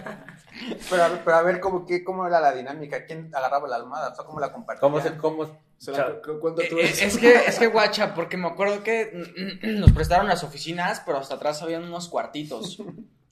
Pero, 0.90 1.02
a 1.04 1.08
ver- 1.08 1.20
pero 1.24 1.36
a 1.36 1.42
ver, 1.42 1.60
¿cómo, 1.60 1.84
qué, 1.86 2.02
¿cómo 2.04 2.26
era 2.26 2.40
la 2.40 2.52
dinámica? 2.52 3.04
¿Quién 3.04 3.30
agarraba 3.34 3.68
la 3.68 3.76
almohada? 3.76 4.14
¿cómo 4.14 4.40
la 4.40 4.52
compartía? 4.52 4.80
¿Cómo 4.80 5.00
se, 5.00 5.16
cómo? 5.16 5.58
Se 5.78 5.92
la 5.92 6.20
cu- 6.22 6.40
cuenta 6.40 6.62
tú 6.68 6.78
Eh, 6.78 6.84
eso. 6.84 7.04
Es 7.04 7.18
que, 7.18 7.34
es 7.34 7.58
que 7.58 7.66
guacha, 7.66 8.14
porque 8.14 8.36
me 8.38 8.46
acuerdo 8.48 8.82
que 8.82 9.12
nos 9.62 9.92
prestaron 9.92 10.26
las 10.28 10.42
oficinas, 10.44 11.02
pero 11.04 11.18
hasta 11.18 11.34
atrás 11.34 11.60
habían 11.62 11.84
unos 11.84 12.08
cuartitos. 12.08 12.82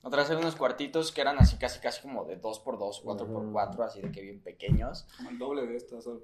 Atrás 0.03 0.27
había 0.29 0.41
unos 0.41 0.55
cuartitos 0.55 1.11
que 1.11 1.21
eran 1.21 1.39
así 1.39 1.57
casi 1.57 1.79
casi 1.79 2.01
como 2.03 2.25
de 2.25 2.39
2x2, 2.39 3.01
4x4, 3.03 3.79
así 3.85 4.01
de 4.01 4.11
que 4.11 4.21
bien 4.21 4.39
pequeños. 4.41 5.07
Como 5.17 5.31
el 5.31 5.39
doble 5.39 5.65
de 5.65 5.77
esta. 5.77 5.99
solo. 6.01 6.21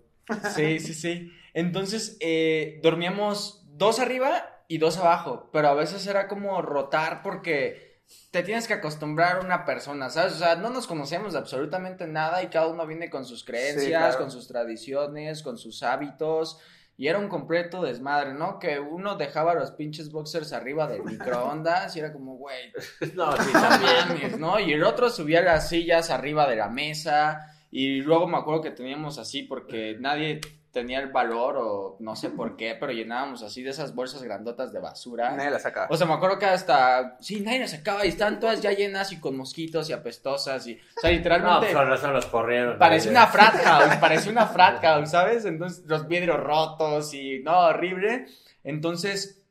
Sí, 0.55 0.79
sí, 0.79 0.93
sí. 0.93 1.31
Entonces, 1.55 2.15
eh, 2.19 2.79
dormíamos 2.83 3.65
dos 3.71 3.99
arriba 3.99 4.60
y 4.71 4.77
dos 4.77 4.97
abajo, 4.97 5.49
pero 5.51 5.67
a 5.67 5.73
veces 5.73 6.07
era 6.07 6.29
como 6.29 6.61
rotar 6.61 7.21
porque 7.23 7.99
te 8.31 8.41
tienes 8.41 8.69
que 8.69 8.75
acostumbrar 8.75 9.35
a 9.35 9.39
una 9.41 9.65
persona, 9.65 10.09
¿sabes? 10.09 10.35
O 10.35 10.37
sea, 10.37 10.55
no 10.55 10.69
nos 10.69 10.87
conocíamos 10.87 11.33
de 11.33 11.39
absolutamente 11.39 12.07
nada 12.07 12.41
y 12.41 12.47
cada 12.47 12.67
uno 12.67 12.87
viene 12.87 13.09
con 13.09 13.25
sus 13.25 13.43
creencias, 13.43 13.89
claro. 13.89 14.17
con 14.17 14.31
sus 14.31 14.47
tradiciones, 14.47 15.43
con 15.43 15.57
sus 15.57 15.83
hábitos. 15.83 16.57
Y 16.95 17.09
era 17.09 17.19
un 17.19 17.27
completo 17.27 17.81
desmadre, 17.81 18.33
¿no? 18.33 18.59
Que 18.59 18.79
uno 18.79 19.17
dejaba 19.17 19.55
los 19.55 19.71
pinches 19.71 20.09
boxers 20.09 20.53
arriba 20.53 20.87
del 20.87 21.03
microondas 21.05 21.93
y 21.97 21.99
era 21.99 22.13
como, 22.13 22.37
güey, 22.37 22.71
No, 23.13 23.35
sí, 23.43 23.51
mames, 23.51 24.39
¿no? 24.39 24.57
Y 24.57 24.71
el 24.71 24.85
otro 24.85 25.09
subía 25.09 25.41
las 25.41 25.67
sillas 25.67 26.11
arriba 26.11 26.49
de 26.49 26.55
la 26.55 26.69
mesa. 26.69 27.45
Y 27.71 27.99
luego 28.03 28.25
me 28.25 28.37
acuerdo 28.37 28.61
que 28.61 28.71
teníamos 28.71 29.17
así 29.17 29.43
porque 29.43 29.97
nadie 29.99 30.39
tenía 30.71 30.99
el 30.99 31.11
valor 31.11 31.57
o 31.57 31.97
no 31.99 32.15
sé 32.15 32.29
por 32.29 32.55
qué, 32.55 32.75
pero 32.79 32.91
llenábamos 32.91 33.43
así 33.43 33.61
de 33.61 33.71
esas 33.71 33.93
bolsas 33.93 34.23
grandotas 34.23 34.71
de 34.71 34.79
basura. 34.79 35.31
Nadie 35.31 35.51
la 35.51 35.59
sacaba. 35.59 35.87
O 35.89 35.97
sea, 35.97 36.07
me 36.07 36.13
acuerdo 36.13 36.39
que 36.39 36.45
hasta, 36.45 37.17
sí, 37.19 37.41
nadie 37.41 37.59
las 37.59 37.71
sacaba 37.71 38.05
y 38.05 38.09
estaban 38.09 38.39
todas 38.39 38.61
ya 38.61 38.71
llenas 38.71 39.11
y 39.11 39.19
con 39.19 39.35
mosquitos 39.35 39.89
y 39.89 39.93
apestosas 39.93 40.65
y, 40.67 40.75
o 40.75 41.01
sea, 41.01 41.11
No, 41.11 41.17
literalmente... 41.17 41.59
pues 41.59 41.73
con 41.73 41.87
razón 41.87 42.13
los 42.13 42.25
corrieron. 42.25 42.77
Parecía 42.79 43.11
una 43.11 43.27
frat 43.27 43.55
house, 43.55 43.95
parecía 43.97 44.31
una 44.31 44.47
frat 44.47 44.81
house, 44.81 45.11
¿sabes? 45.11 45.45
Entonces, 45.45 45.83
los 45.85 46.07
vidrios 46.07 46.39
rotos 46.39 47.13
y 47.13 47.39
no, 47.43 47.59
horrible. 47.59 48.27
Entonces, 48.63 49.41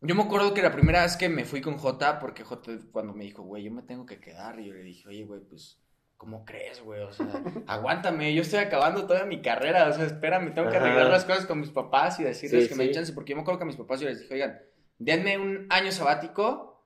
yo 0.00 0.14
me 0.14 0.22
acuerdo 0.22 0.54
que 0.54 0.62
la 0.62 0.72
primera 0.72 1.02
vez 1.02 1.16
que 1.16 1.28
me 1.28 1.44
fui 1.44 1.60
con 1.60 1.76
Jota, 1.76 2.18
porque 2.18 2.42
Jota 2.42 2.72
cuando 2.90 3.12
me 3.12 3.24
dijo, 3.24 3.42
güey, 3.42 3.64
yo 3.64 3.70
me 3.70 3.82
tengo 3.82 4.06
que 4.06 4.18
quedar, 4.18 4.58
y 4.58 4.66
yo 4.66 4.72
le 4.72 4.82
dije, 4.82 5.06
oye, 5.06 5.24
güey, 5.24 5.40
pues, 5.40 5.78
¿cómo 6.20 6.44
crees, 6.44 6.82
güey? 6.82 7.00
O 7.00 7.10
sea, 7.10 7.26
aguántame, 7.66 8.34
yo 8.34 8.42
estoy 8.42 8.58
acabando 8.58 9.06
toda 9.06 9.24
mi 9.24 9.40
carrera, 9.40 9.88
o 9.88 9.92
sea, 9.94 10.04
espérame, 10.04 10.52
tengo 10.52 10.68
que 10.68 10.76
arreglar 10.76 11.06
las 11.06 11.24
cosas 11.24 11.46
con 11.46 11.60
mis 11.60 11.70
papás 11.70 12.20
y 12.20 12.24
decirles 12.24 12.64
Sí, 12.64 12.68
que 12.68 12.74
me 12.74 12.84
den 12.84 12.92
chance, 12.92 13.14
porque 13.14 13.30
yo 13.30 13.36
me 13.36 13.42
acuerdo 13.42 13.58
que 13.58 13.64
a 13.64 13.66
mis 13.66 13.76
papás 13.76 14.00
yo 14.00 14.08
les 14.08 14.20
dije, 14.20 14.34
oigan, 14.34 14.60
denme 14.98 15.38
un 15.38 15.66
año 15.70 15.90
sabático 15.90 16.84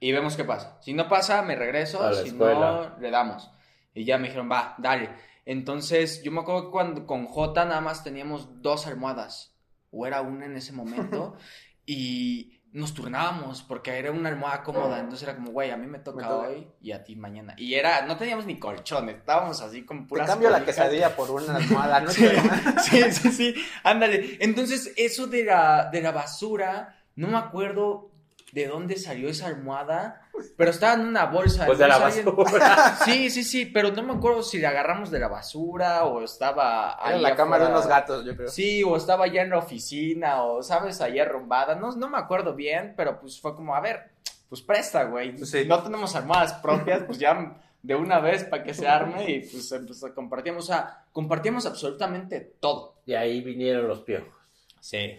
y 0.00 0.12
vemos 0.12 0.34
qué 0.34 0.44
pasa. 0.44 0.78
Si 0.80 0.94
no 0.94 1.08
pasa, 1.08 1.42
me 1.42 1.56
regreso, 1.56 2.10
si 2.14 2.28
escuela. 2.28 2.94
no, 2.94 3.00
le 3.02 3.10
damos. 3.10 3.50
Y 3.92 4.06
ya 4.06 4.16
me 4.16 4.28
dijeron, 4.28 4.50
va, 4.50 4.76
dale. 4.78 5.10
Entonces, 5.44 6.22
yo 6.22 6.32
me 6.32 6.40
acuerdo 6.40 6.64
que 6.64 6.70
cuando 6.70 7.06
con 7.06 7.26
J 7.26 7.66
nada 7.66 7.82
más 7.82 8.02
teníamos 8.02 8.62
dos 8.62 8.86
almohadas, 8.86 9.58
o 9.90 10.06
era 10.06 10.22
una 10.22 10.46
en 10.46 10.56
ese 10.56 10.72
momento, 10.72 11.36
y 11.84 12.59
nos 12.72 12.94
turnábamos, 12.94 13.62
porque 13.62 13.98
era 13.98 14.12
una 14.12 14.28
almohada 14.28 14.62
cómoda, 14.62 15.00
entonces 15.00 15.26
era 15.26 15.36
como, 15.36 15.50
güey, 15.50 15.70
a 15.70 15.76
mí 15.76 15.86
me 15.86 15.98
toca 15.98 16.18
Me 16.18 16.22
toca. 16.22 16.48
hoy 16.48 16.68
y 16.80 16.92
a 16.92 17.02
ti 17.02 17.16
mañana. 17.16 17.54
Y 17.56 17.74
era, 17.74 18.06
no 18.06 18.16
teníamos 18.16 18.46
ni 18.46 18.58
colchones, 18.58 19.16
estábamos 19.16 19.60
así 19.60 19.84
con 19.84 20.02
Te 20.04 20.08
puras 20.08 20.28
cambio 20.28 20.50
la 20.50 20.64
quesadilla 20.64 21.16
por 21.16 21.30
una 21.30 21.56
almohada, 21.56 22.00
¿no? 22.00 22.10
Sí, 22.10 22.28
sí, 22.82 23.12
sí, 23.12 23.32
sí, 23.32 23.54
ándale. 23.82 24.38
Entonces, 24.40 24.92
eso 24.96 25.26
de 25.26 25.44
la, 25.44 25.90
de 25.90 26.00
la 26.00 26.12
basura, 26.12 26.96
no 27.16 27.28
me 27.28 27.38
acuerdo 27.38 28.09
de 28.52 28.66
dónde 28.66 28.96
salió 28.96 29.28
esa 29.28 29.46
almohada, 29.46 30.22
pero 30.56 30.70
estaba 30.70 30.94
en 30.94 31.08
una 31.08 31.26
bolsa. 31.26 31.66
Pues 31.66 31.78
de 31.78 31.88
la 31.88 31.98
basura. 31.98 32.96
Sí, 33.04 33.30
sí, 33.30 33.44
sí, 33.44 33.66
pero 33.66 33.92
no 33.92 34.02
me 34.02 34.14
acuerdo 34.14 34.42
si 34.42 34.58
la 34.58 34.70
agarramos 34.70 35.10
de 35.10 35.18
la 35.18 35.28
basura 35.28 36.04
o 36.04 36.22
estaba 36.22 37.04
ahí 37.04 37.20
la 37.20 37.36
cama 37.36 37.58
de 37.58 37.66
unos 37.66 37.86
gatos, 37.86 38.24
yo 38.24 38.36
creo. 38.36 38.48
Sí, 38.48 38.82
o 38.82 38.96
estaba 38.96 39.26
ya 39.26 39.42
en 39.42 39.50
la 39.50 39.58
oficina, 39.58 40.42
o 40.42 40.62
sabes, 40.62 41.00
ahí 41.00 41.18
arrumbada. 41.18 41.74
No, 41.74 41.92
no 41.92 42.08
me 42.08 42.18
acuerdo 42.18 42.54
bien, 42.54 42.94
pero 42.96 43.20
pues 43.20 43.40
fue 43.40 43.54
como, 43.54 43.74
a 43.74 43.80
ver, 43.80 44.10
pues 44.48 44.62
presta, 44.62 45.04
güey. 45.04 45.38
Sí. 45.44 45.64
No 45.66 45.82
tenemos 45.82 46.14
almohadas 46.16 46.54
propias, 46.54 47.02
pues 47.04 47.18
ya 47.18 47.56
de 47.82 47.94
una 47.94 48.20
vez 48.20 48.44
para 48.44 48.62
que 48.62 48.74
se 48.74 48.86
arme 48.86 49.30
y 49.30 49.40
pues, 49.40 49.74
pues 49.86 50.04
compartíamos, 50.14 50.64
o 50.64 50.66
sea, 50.66 51.04
compartíamos 51.12 51.66
absolutamente 51.66 52.40
todo. 52.60 52.96
Y 53.06 53.14
ahí 53.14 53.40
vinieron 53.40 53.88
los 53.88 54.00
piojos. 54.00 54.39
Sí. 54.80 55.16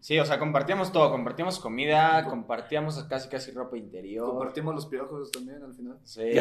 Sí, 0.00 0.18
o 0.18 0.24
sea, 0.24 0.38
compartíamos 0.38 0.92
todo, 0.92 1.10
compartíamos 1.10 1.58
comida, 1.58 2.24
compartíamos 2.26 3.02
casi 3.04 3.28
casi 3.28 3.50
ropa 3.50 3.76
interior. 3.76 4.28
Compartimos 4.30 4.74
los 4.74 4.86
piojos 4.86 5.30
también 5.32 5.62
al 5.62 5.74
final. 5.74 5.98
Sí. 6.04 6.32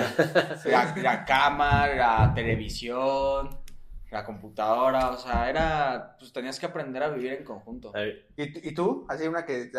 La, 0.66 0.94
la 1.02 1.26
cama, 1.26 1.88
la 1.88 2.32
televisión, 2.36 3.50
la 4.12 4.24
computadora, 4.24 5.10
o 5.10 5.18
sea, 5.18 5.50
era, 5.50 6.16
pues 6.20 6.32
tenías 6.32 6.60
que 6.60 6.68
aprender 6.68 7.02
a 7.02 7.10
vivir 7.10 7.34
en 7.34 7.44
conjunto. 7.44 7.92
¿Y, 8.38 8.54
tú- 8.54 8.60
y 8.64 8.74
tú? 8.74 9.06
Así 9.10 9.28
una 9.28 9.44
que, 9.46 9.72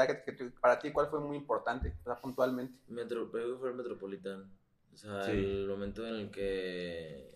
para 0.61 0.79
ti, 0.79 0.91
¿cuál 0.91 1.07
fue 1.09 1.21
muy 1.21 1.37
importante? 1.37 1.95
O 2.01 2.05
sea, 2.05 2.17
puntualmente. 2.17 2.75
Metro, 2.89 3.29
fue 3.29 3.43
el 3.43 3.75
Metropolitan. 3.77 4.51
O 4.93 4.97
sea, 4.97 5.23
Sí. 5.25 5.31
el 5.33 5.69
momento 5.69 6.07
en 6.07 6.15
el 6.15 6.31
que 6.31 7.34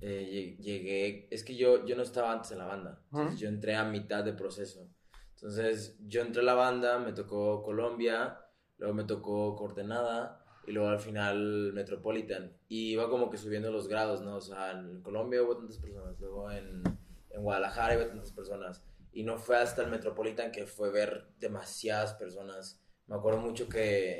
eh, 0.00 0.56
lle- 0.58 0.62
llegué. 0.62 1.28
Es 1.30 1.44
que 1.44 1.56
yo, 1.56 1.84
yo 1.86 1.96
no 1.96 2.02
estaba 2.02 2.32
antes 2.32 2.50
en 2.52 2.58
la 2.58 2.66
banda. 2.66 3.02
Entonces. 3.12 3.40
Yo 3.40 3.48
entré 3.48 3.74
a 3.76 3.84
mitad 3.84 4.24
de 4.24 4.32
proceso. 4.32 4.88
Entonces, 5.34 5.96
yo 6.06 6.22
entré 6.22 6.42
a 6.42 6.44
la 6.44 6.54
banda, 6.54 6.98
me 6.98 7.12
tocó 7.12 7.62
Colombia, 7.62 8.38
luego 8.78 8.94
me 8.94 9.04
tocó 9.04 9.54
Coordenada, 9.56 10.42
y 10.66 10.72
luego 10.72 10.88
al 10.88 10.98
final 11.00 11.72
Metropolitan. 11.74 12.56
Y 12.68 12.92
iba 12.92 13.08
como 13.08 13.30
que 13.30 13.36
subiendo 13.36 13.70
los 13.70 13.86
grados, 13.86 14.22
¿no? 14.22 14.36
O 14.36 14.40
sea, 14.40 14.72
en 14.72 15.02
Colombia 15.02 15.42
hubo 15.42 15.56
tantas 15.56 15.78
personas, 15.78 16.18
luego 16.18 16.50
en, 16.50 16.82
en 17.30 17.42
Guadalajara 17.42 17.96
hubo 17.96 18.06
tantas 18.06 18.32
personas. 18.32 18.82
Y 19.12 19.22
no 19.22 19.38
fue 19.38 19.56
hasta 19.58 19.82
el 19.82 19.90
Metropolitan 19.90 20.50
que 20.50 20.66
fue 20.66 20.90
ver 20.90 21.28
demasiadas 21.38 22.14
personas. 22.14 22.82
Me 23.06 23.14
acuerdo 23.16 23.38
mucho 23.40 23.68
que 23.68 24.18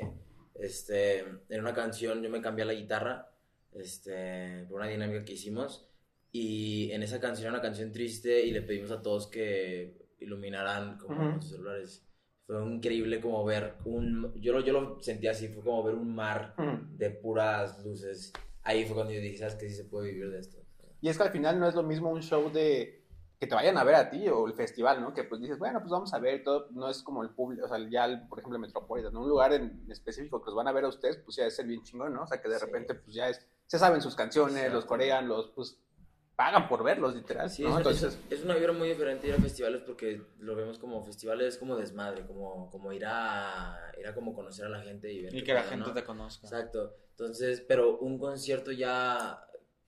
este, 0.55 1.19
en 1.19 1.59
una 1.59 1.73
canción 1.73 2.21
yo 2.23 2.29
me 2.29 2.41
cambié 2.41 2.65
la 2.65 2.73
guitarra 2.73 3.29
este, 3.81 4.65
por 4.69 4.79
una 4.81 4.89
dinámica 4.89 5.23
que 5.25 5.33
hicimos. 5.33 5.89
Y 6.31 6.91
en 6.91 7.03
esa 7.03 7.19
canción 7.19 7.45
era 7.47 7.53
una 7.53 7.61
canción 7.61 7.91
triste 7.91 8.45
y 8.45 8.51
le 8.51 8.61
pedimos 8.61 8.91
a 8.91 9.01
todos 9.01 9.27
que 9.27 10.07
iluminaran 10.19 10.97
como 10.97 11.15
Ujú. 11.21 11.31
con 11.31 11.41
sus 11.41 11.51
celulares. 11.51 12.03
Fue 12.45 12.63
increíble 12.65 13.19
como 13.19 13.43
ver 13.45 13.75
un... 13.85 14.33
Yo 14.39 14.53
lo, 14.53 14.61
yo 14.61 14.73
lo 14.73 14.99
sentí 15.01 15.27
así, 15.27 15.47
fue 15.49 15.63
como 15.63 15.83
ver 15.83 15.95
un 15.95 16.13
mar 16.13 16.53
Mm. 16.57 16.97
de 16.97 17.09
puras 17.11 17.83
luces. 17.83 18.33
Ahí 18.63 18.85
fue 18.85 18.95
cuando 18.95 19.13
yo 19.13 19.21
dije, 19.21 19.37
¿sabes 19.37 19.55
que 19.55 19.69
Sí 19.69 19.75
se 19.75 19.85
puede 19.85 20.11
vivir 20.11 20.29
de 20.29 20.39
esto. 20.39 20.57
Y 21.01 21.09
es 21.09 21.17
que 21.17 21.23
al 21.23 21.31
final 21.31 21.59
no 21.59 21.67
es 21.67 21.75
lo 21.75 21.83
mismo 21.83 22.09
un 22.09 22.21
show 22.23 22.51
de 22.51 23.05
que 23.39 23.45
te 23.47 23.53
vayan 23.55 23.77
a 23.77 23.83
ver 23.83 23.95
a 23.95 24.09
ti 24.09 24.27
o 24.29 24.47
el 24.47 24.53
festival, 24.53 25.01
¿no? 25.01 25.13
Que 25.13 25.23
pues 25.23 25.39
dices, 25.39 25.59
bueno, 25.59 25.79
pues 25.79 25.91
vamos 25.91 26.13
a 26.13 26.19
ver 26.19 26.43
todo, 26.43 26.67
no 26.71 26.89
es 26.89 27.03
como 27.03 27.21
el 27.23 27.29
público, 27.29 27.65
o 27.65 27.69
sea, 27.69 27.77
ya, 27.89 28.05
el- 28.05 28.27
por 28.27 28.39
ejemplo, 28.39 28.55
el 28.57 28.61
Metropolitan, 28.61 29.13
¿no? 29.13 29.21
un 29.21 29.29
lugar 29.29 29.53
en 29.53 29.85
específico 29.89 30.41
que 30.41 30.47
los 30.47 30.55
van 30.55 30.67
a 30.67 30.71
ver 30.71 30.85
a 30.85 30.87
ustedes, 30.89 31.17
pues 31.17 31.37
ya 31.37 31.45
es 31.45 31.55
ser 31.55 31.67
bien 31.67 31.83
chingón, 31.83 32.13
¿no? 32.13 32.23
O 32.23 32.27
sea, 32.27 32.41
que 32.41 32.49
de 32.49 32.57
Sí. 32.57 32.65
repente, 32.65 32.95
pues 32.95 33.15
ya 33.15 33.29
es, 33.29 33.45
se 33.67 33.77
saben 33.77 34.01
sus 34.01 34.15
canciones, 34.15 34.55
Exacto. 34.55 34.75
los 34.75 34.85
corean, 34.85 35.27
los, 35.27 35.49
pues, 35.51 35.79
pagan 36.35 36.67
por 36.67 36.83
verlos, 36.83 37.15
literal, 37.15 37.49
Sí, 37.49 37.63
¿no? 37.63 37.69
es, 37.69 37.77
Entonces, 37.77 38.19
es- 38.29 38.39
es 38.39 38.45
una 38.45 38.55
vibra 38.55 38.71
muy 38.73 38.87
diferente 38.89 39.27
ir 39.27 39.33
a 39.33 39.37
festivales 39.37 39.81
porque 39.81 40.21
lo 40.39 40.55
vemos 40.55 40.77
como 40.79 41.01
festivales 41.03 41.57
como 41.57 41.75
desmadre, 41.75 42.25
como, 42.27 42.69
como 42.71 42.91
ir 42.93 43.03
a 43.07 43.75
ir 43.99 44.05
a 44.07 44.13
como 44.13 44.33
conocer 44.35 44.65
a 44.65 44.69
la 44.69 44.81
gente 44.81 45.11
y 45.11 45.23
ver 45.23 45.33
Y 45.35 45.43
que 45.43 45.53
la 45.53 45.63
gente 45.63 45.87
¿no? 45.89 45.93
te 45.93 46.03
conozca. 46.03 46.45
Exacto. 46.47 46.93
Entonces, 47.11 47.61
pero 47.67 47.97
un 47.99 48.19
concierto 48.19 48.71
ya 48.71 49.43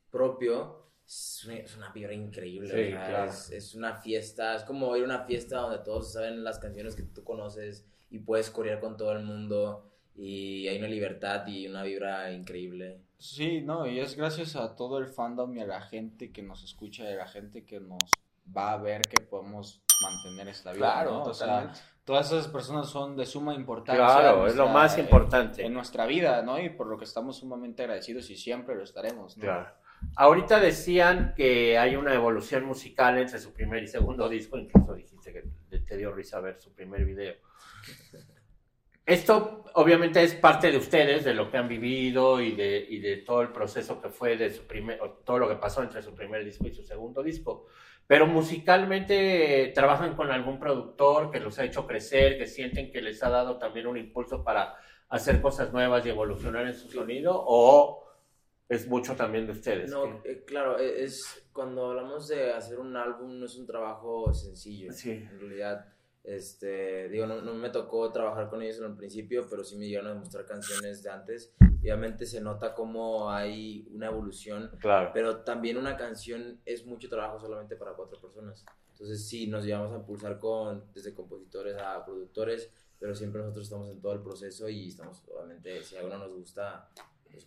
propio 0.10 0.89
es 1.10 1.44
una, 1.46 1.56
es 1.56 1.76
una 1.76 1.90
vibra 1.92 2.14
increíble. 2.14 2.70
Sí, 2.70 2.94
o 2.94 2.98
sea, 2.98 3.08
claro. 3.08 3.32
es, 3.32 3.52
es 3.52 3.76
una 3.76 3.96
fiesta, 3.96 4.56
es 4.56 4.64
como 4.64 4.96
ir 4.96 5.04
a 5.04 5.06
una 5.06 5.20
fiesta 5.26 5.58
donde 5.58 5.80
todos 5.80 6.14
saben 6.14 6.44
las 6.44 6.60
canciones 6.60 6.96
que 6.96 7.02
tú 7.04 7.24
conoces 7.24 7.86
y 8.12 8.20
puedes 8.20 8.52
corear 8.52 8.80
con 8.80 8.96
todo 8.96 9.12
el 9.14 9.24
mundo 9.24 9.86
y 10.16 10.68
hay 10.68 10.78
una 10.78 10.88
libertad 10.88 11.48
y 11.48 11.68
una 11.68 11.82
vibra 11.84 12.32
increíble. 12.32 13.02
Sí, 13.18 13.62
no, 13.62 13.88
y 13.88 14.00
es 14.00 14.16
gracias 14.16 14.56
a 14.56 14.76
todo 14.76 15.00
el 15.00 15.08
fandom 15.08 15.58
y 15.58 15.62
a 15.62 15.66
la 15.66 15.82
gente 15.82 16.32
que 16.32 16.44
nos 16.44 16.64
escucha 16.64 17.04
y 17.10 17.14
a 17.14 17.18
la 17.18 17.28
gente 17.28 17.66
que 17.66 17.80
nos 17.80 18.04
va 18.56 18.74
a 18.74 18.78
ver 18.78 19.02
que 19.02 19.24
podemos 19.24 19.82
mantener 20.02 20.48
esta 20.48 20.72
vida, 20.74 20.80
claro, 20.94 21.12
¿no? 21.12 21.24
O 21.24 21.34
sea, 21.34 21.74
todas 22.06 22.32
esas 22.32 22.48
personas 22.48 22.88
son 22.88 23.16
de 23.18 23.26
suma 23.26 23.54
importancia. 23.56 24.04
Claro, 24.04 24.44
en 24.44 24.48
es 24.50 24.56
lo 24.56 24.64
nuestra- 24.66 24.74
más 24.82 24.94
en- 24.98 25.04
importante. 25.06 25.66
En, 25.66 25.74
nuestra 25.74 26.06
vida, 26.06 26.42
¿no? 26.44 26.60
Y 26.60 26.70
por 26.70 26.88
lo 26.88 26.98
que 26.98 27.04
estamos 27.06 27.38
sumamente 27.38 27.84
agradecidos 27.84 28.30
y 28.30 28.36
siempre 28.38 28.76
lo 28.76 28.84
estaremos, 28.84 29.36
¿no? 29.38 29.42
Claro. 29.44 29.70
Ahorita 30.22 30.60
decían 30.60 31.34
que 31.34 31.78
hay 31.78 31.96
una 31.96 32.14
evolución 32.14 32.66
musical 32.66 33.18
entre 33.18 33.40
su 33.40 33.54
primer 33.54 33.84
y 33.84 33.88
segundo 33.88 34.28
disco, 34.28 34.58
incluso 34.58 34.94
dijiste 34.94 35.32
que 35.32 35.80
te 35.80 35.96
dio 35.96 36.12
risa 36.12 36.42
ver 36.42 36.60
su 36.60 36.74
primer 36.74 37.06
video. 37.06 37.36
Esto 39.06 39.64
obviamente 39.76 40.22
es 40.22 40.36
parte 40.36 40.72
de 40.72 40.78
ustedes, 40.78 41.24
de 41.24 41.34
lo 41.34 41.50
que 41.50 41.56
han 41.56 41.70
vivido 41.70 42.42
y 42.42 42.52
de, 42.52 42.86
y 42.90 43.00
de 43.00 43.16
todo 43.16 43.42
el 43.42 43.54
proceso 43.54 44.02
que 44.02 44.10
fue 44.10 44.36
de 44.36 44.50
su 44.50 44.68
primer, 44.68 45.00
todo 45.24 45.40
lo 45.40 45.48
que 45.48 45.56
pasó 45.56 45.84
entre 45.84 46.02
su 46.02 46.14
primer 46.14 46.44
disco 46.44 46.68
y 46.68 46.74
su 46.74 46.84
segundo 46.84 47.24
disco. 47.24 47.68
Pero 48.06 48.28
musicalmente 48.28 49.72
trabajan 49.74 50.18
con 50.18 50.32
algún 50.32 50.60
productor 50.60 51.32
que 51.32 51.40
los 51.40 51.58
ha 51.60 51.64
hecho 51.64 51.88
crecer, 51.88 52.38
que 52.38 52.46
sienten 52.46 52.92
que 52.92 53.02
les 53.02 53.24
ha 53.24 53.30
dado 53.30 53.58
también 53.58 53.88
un 53.88 53.96
impulso 53.96 54.44
para 54.44 54.76
hacer 55.08 55.42
cosas 55.42 55.72
nuevas 55.72 56.06
y 56.06 56.10
evolucionar 56.10 56.68
en 56.68 56.74
su 56.74 56.90
sonido, 56.90 57.42
o 57.48 58.09
es 58.70 58.88
mucho 58.88 59.16
también 59.16 59.46
de 59.48 59.54
ustedes. 59.54 59.90
No, 59.90 60.22
que- 60.22 60.32
eh, 60.32 60.44
claro, 60.46 60.78
e- 60.80 61.04
es 61.04 61.44
cuando 61.52 61.88
hablamos 61.90 62.28
de 62.28 62.54
hacer 62.54 62.80
un 62.80 62.96
álbum 62.96 63.40
no 63.40 63.46
es 63.48 63.56
un 63.58 63.66
trabajo 63.66 64.32
sencillo. 64.34 64.94
Sí. 64.94 65.12
En 65.12 65.40
realidad, 65.40 65.86
este, 66.24 67.10
digo, 67.10 67.26
no, 67.26 67.42
no 67.42 67.54
me 67.56 67.70
tocó 67.70 68.12
trabajar 68.12 68.50
con 68.50 68.62
ellos 68.62 68.78
en 68.78 68.86
el 68.86 68.96
principio, 68.96 69.48
pero 69.50 69.64
sí 69.64 69.76
me 69.76 69.88
llegaron 69.88 70.12
a 70.12 70.14
demostrar 70.14 70.46
canciones 70.46 71.02
de 71.02 71.10
antes. 71.10 71.54
Obviamente 71.82 72.26
se 72.26 72.42
nota 72.42 72.76
como 72.76 73.32
hay 73.32 73.88
una 73.92 74.08
evolución, 74.08 74.70
Claro. 74.80 75.12
pero 75.14 75.38
también 75.38 75.78
una 75.78 75.98
canción 75.98 76.60
es 76.66 76.86
mucho 76.86 77.10
trabajo 77.10 77.40
solamente 77.40 77.76
para 77.76 77.94
cuatro 77.94 78.20
personas. 78.22 78.64
Entonces 78.92 79.28
sí, 79.28 79.48
nos 79.48 79.64
llevamos 79.66 79.94
a 79.94 79.96
impulsar 79.96 80.38
con, 80.40 80.84
desde 80.94 81.14
compositores 81.16 81.78
a 81.78 82.04
productores, 82.06 82.70
pero 83.00 83.16
siempre 83.16 83.40
nosotros 83.42 83.64
estamos 83.64 83.90
en 83.90 84.02
todo 84.02 84.12
el 84.12 84.22
proceso 84.22 84.68
y 84.68 84.90
estamos, 84.90 85.24
obviamente, 85.34 85.82
si 85.82 85.96
algo 85.96 86.10
no 86.10 86.18
nos 86.18 86.34
gusta, 86.36 86.90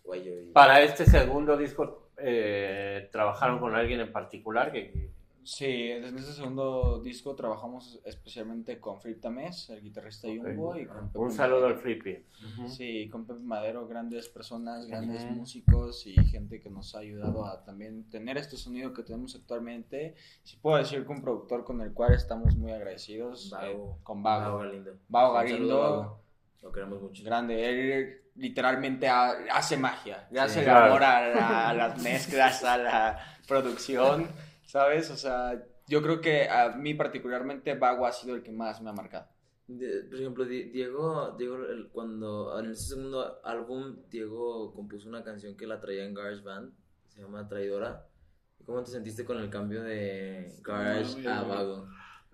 cuello. 0.02 0.40
Y... 0.40 0.52
Para 0.52 0.82
este 0.82 1.04
segundo 1.06 1.56
disco, 1.56 2.10
eh, 2.16 3.08
¿trabajaron 3.12 3.58
con 3.58 3.74
alguien 3.74 4.00
en 4.00 4.12
particular? 4.12 4.72
Que, 4.72 5.10
Sí, 5.44 5.90
en 5.90 6.04
este 6.04 6.32
segundo 6.34 7.00
disco 7.02 7.34
trabajamos 7.34 8.00
especialmente 8.04 8.78
con 8.78 9.00
Flip 9.00 9.20
Tamés, 9.20 9.70
el 9.70 9.82
guitarrista 9.82 10.28
Jumbo, 10.28 10.76
y 10.78 10.86
con 10.86 11.08
Pepe 11.08 11.18
un 11.18 11.32
saludo 11.32 11.66
al 11.66 11.74
Madero. 11.74 11.80
Flippy. 11.80 12.24
Sí, 12.68 13.08
con 13.08 13.26
Pepe 13.26 13.40
Madero, 13.40 13.88
grandes 13.88 14.28
personas, 14.28 14.86
grandes 14.86 15.24
Ujú. 15.24 15.32
músicos 15.34 16.06
y 16.06 16.14
gente 16.26 16.60
que 16.60 16.70
nos 16.70 16.94
ha 16.94 17.00
ayudado 17.00 17.44
a 17.44 17.64
también 17.64 18.08
tener 18.08 18.38
este 18.38 18.56
sonido 18.56 18.92
que 18.92 19.02
tenemos 19.02 19.34
actualmente. 19.34 20.14
Sí 20.44 20.56
puedo 20.62 20.76
decir 20.76 21.04
que 21.04 21.10
un 21.10 21.22
productor 21.22 21.64
con 21.64 21.80
el 21.80 21.92
cual 21.92 22.14
estamos 22.14 22.56
muy 22.56 22.70
agradecidos, 22.70 23.50
Vago. 23.50 23.96
eh, 23.98 24.02
con 24.04 24.22
Vago. 24.22 24.44
Vago 24.44 24.58
Galindo. 24.58 24.92
Vago 25.08 25.34
Galindo. 25.34 26.21
Lo 26.62 26.70
queremos 26.72 27.00
mucho. 27.02 27.24
Grande, 27.24 27.68
él 27.68 28.22
literalmente 28.36 29.08
ha- 29.08 29.36
hace 29.52 29.76
magia, 29.76 30.26
le 30.30 30.40
hace 30.40 30.60
el 30.60 30.64
claro. 30.66 30.86
amor 30.86 31.02
a, 31.04 31.28
la- 31.28 31.68
a 31.70 31.74
las 31.74 32.02
mezclas, 32.02 32.62
a 32.64 32.78
la 32.78 33.18
producción, 33.48 34.28
¿sabes? 34.64 35.10
O 35.10 35.16
sea, 35.16 35.60
yo 35.88 36.02
creo 36.02 36.20
que 36.20 36.48
a 36.48 36.70
mí 36.70 36.94
particularmente 36.94 37.74
Vago 37.74 38.06
ha 38.06 38.12
sido 38.12 38.34
el 38.36 38.42
que 38.42 38.52
más 38.52 38.80
me 38.80 38.90
ha 38.90 38.92
marcado. 38.92 39.26
De- 39.66 40.04
por 40.04 40.18
ejemplo, 40.18 40.44
Di- 40.44 40.70
Diego, 40.70 41.34
Diego 41.38 41.56
el- 41.56 41.88
cuando 41.90 42.58
en 42.58 42.70
ese 42.70 42.90
segundo 42.90 43.40
álbum, 43.44 43.96
Diego 44.08 44.72
compuso 44.74 45.08
una 45.08 45.22
canción 45.24 45.56
que 45.56 45.66
la 45.66 45.80
traía 45.80 46.04
en 46.04 46.14
Garage 46.14 46.42
Band, 46.42 46.72
se 47.08 47.20
llama 47.20 47.48
Traidora. 47.48 48.06
¿Cómo 48.64 48.82
te 48.84 48.92
sentiste 48.92 49.24
con 49.24 49.38
el 49.38 49.50
cambio 49.50 49.82
de 49.82 50.58
Garage 50.62 51.26
a. 51.28 51.42
Vago? 51.42 51.88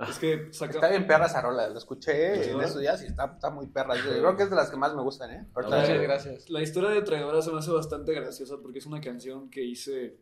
Es 0.07 0.19
que 0.19 0.49
saca... 0.53 0.75
Está 0.75 0.89
bien 0.89 1.07
perra 1.07 1.27
esa 1.27 1.41
rola, 1.41 1.69
la 1.69 1.79
escuché 1.79 2.45
¿Sí? 2.45 2.51
en 2.51 2.61
estos 2.61 2.81
días 2.81 3.03
y 3.03 3.07
está, 3.07 3.33
está 3.35 3.51
muy 3.51 3.67
perra. 3.67 3.97
Yo 3.97 4.03
creo 4.19 4.37
que 4.37 4.45
es 4.45 4.51
de 4.51 4.55
las 4.57 4.71
que 4.71 4.77
más 4.77 4.95
me 4.95 5.03
gustan, 5.03 5.31
¿eh? 5.33 5.47
Gracias, 5.55 6.01
gracias. 6.01 6.51
La 6.51 6.63
historia 6.63 6.91
de 6.91 7.03
Traidora 7.03 7.43
se 7.43 7.51
me 7.51 7.59
hace 7.59 7.73
bastante 7.73 8.13
graciosa 8.15 8.57
porque 8.63 8.79
es 8.79 8.87
una 8.87 9.01
canción 9.01 9.51
que 9.51 9.65
hice 9.65 10.17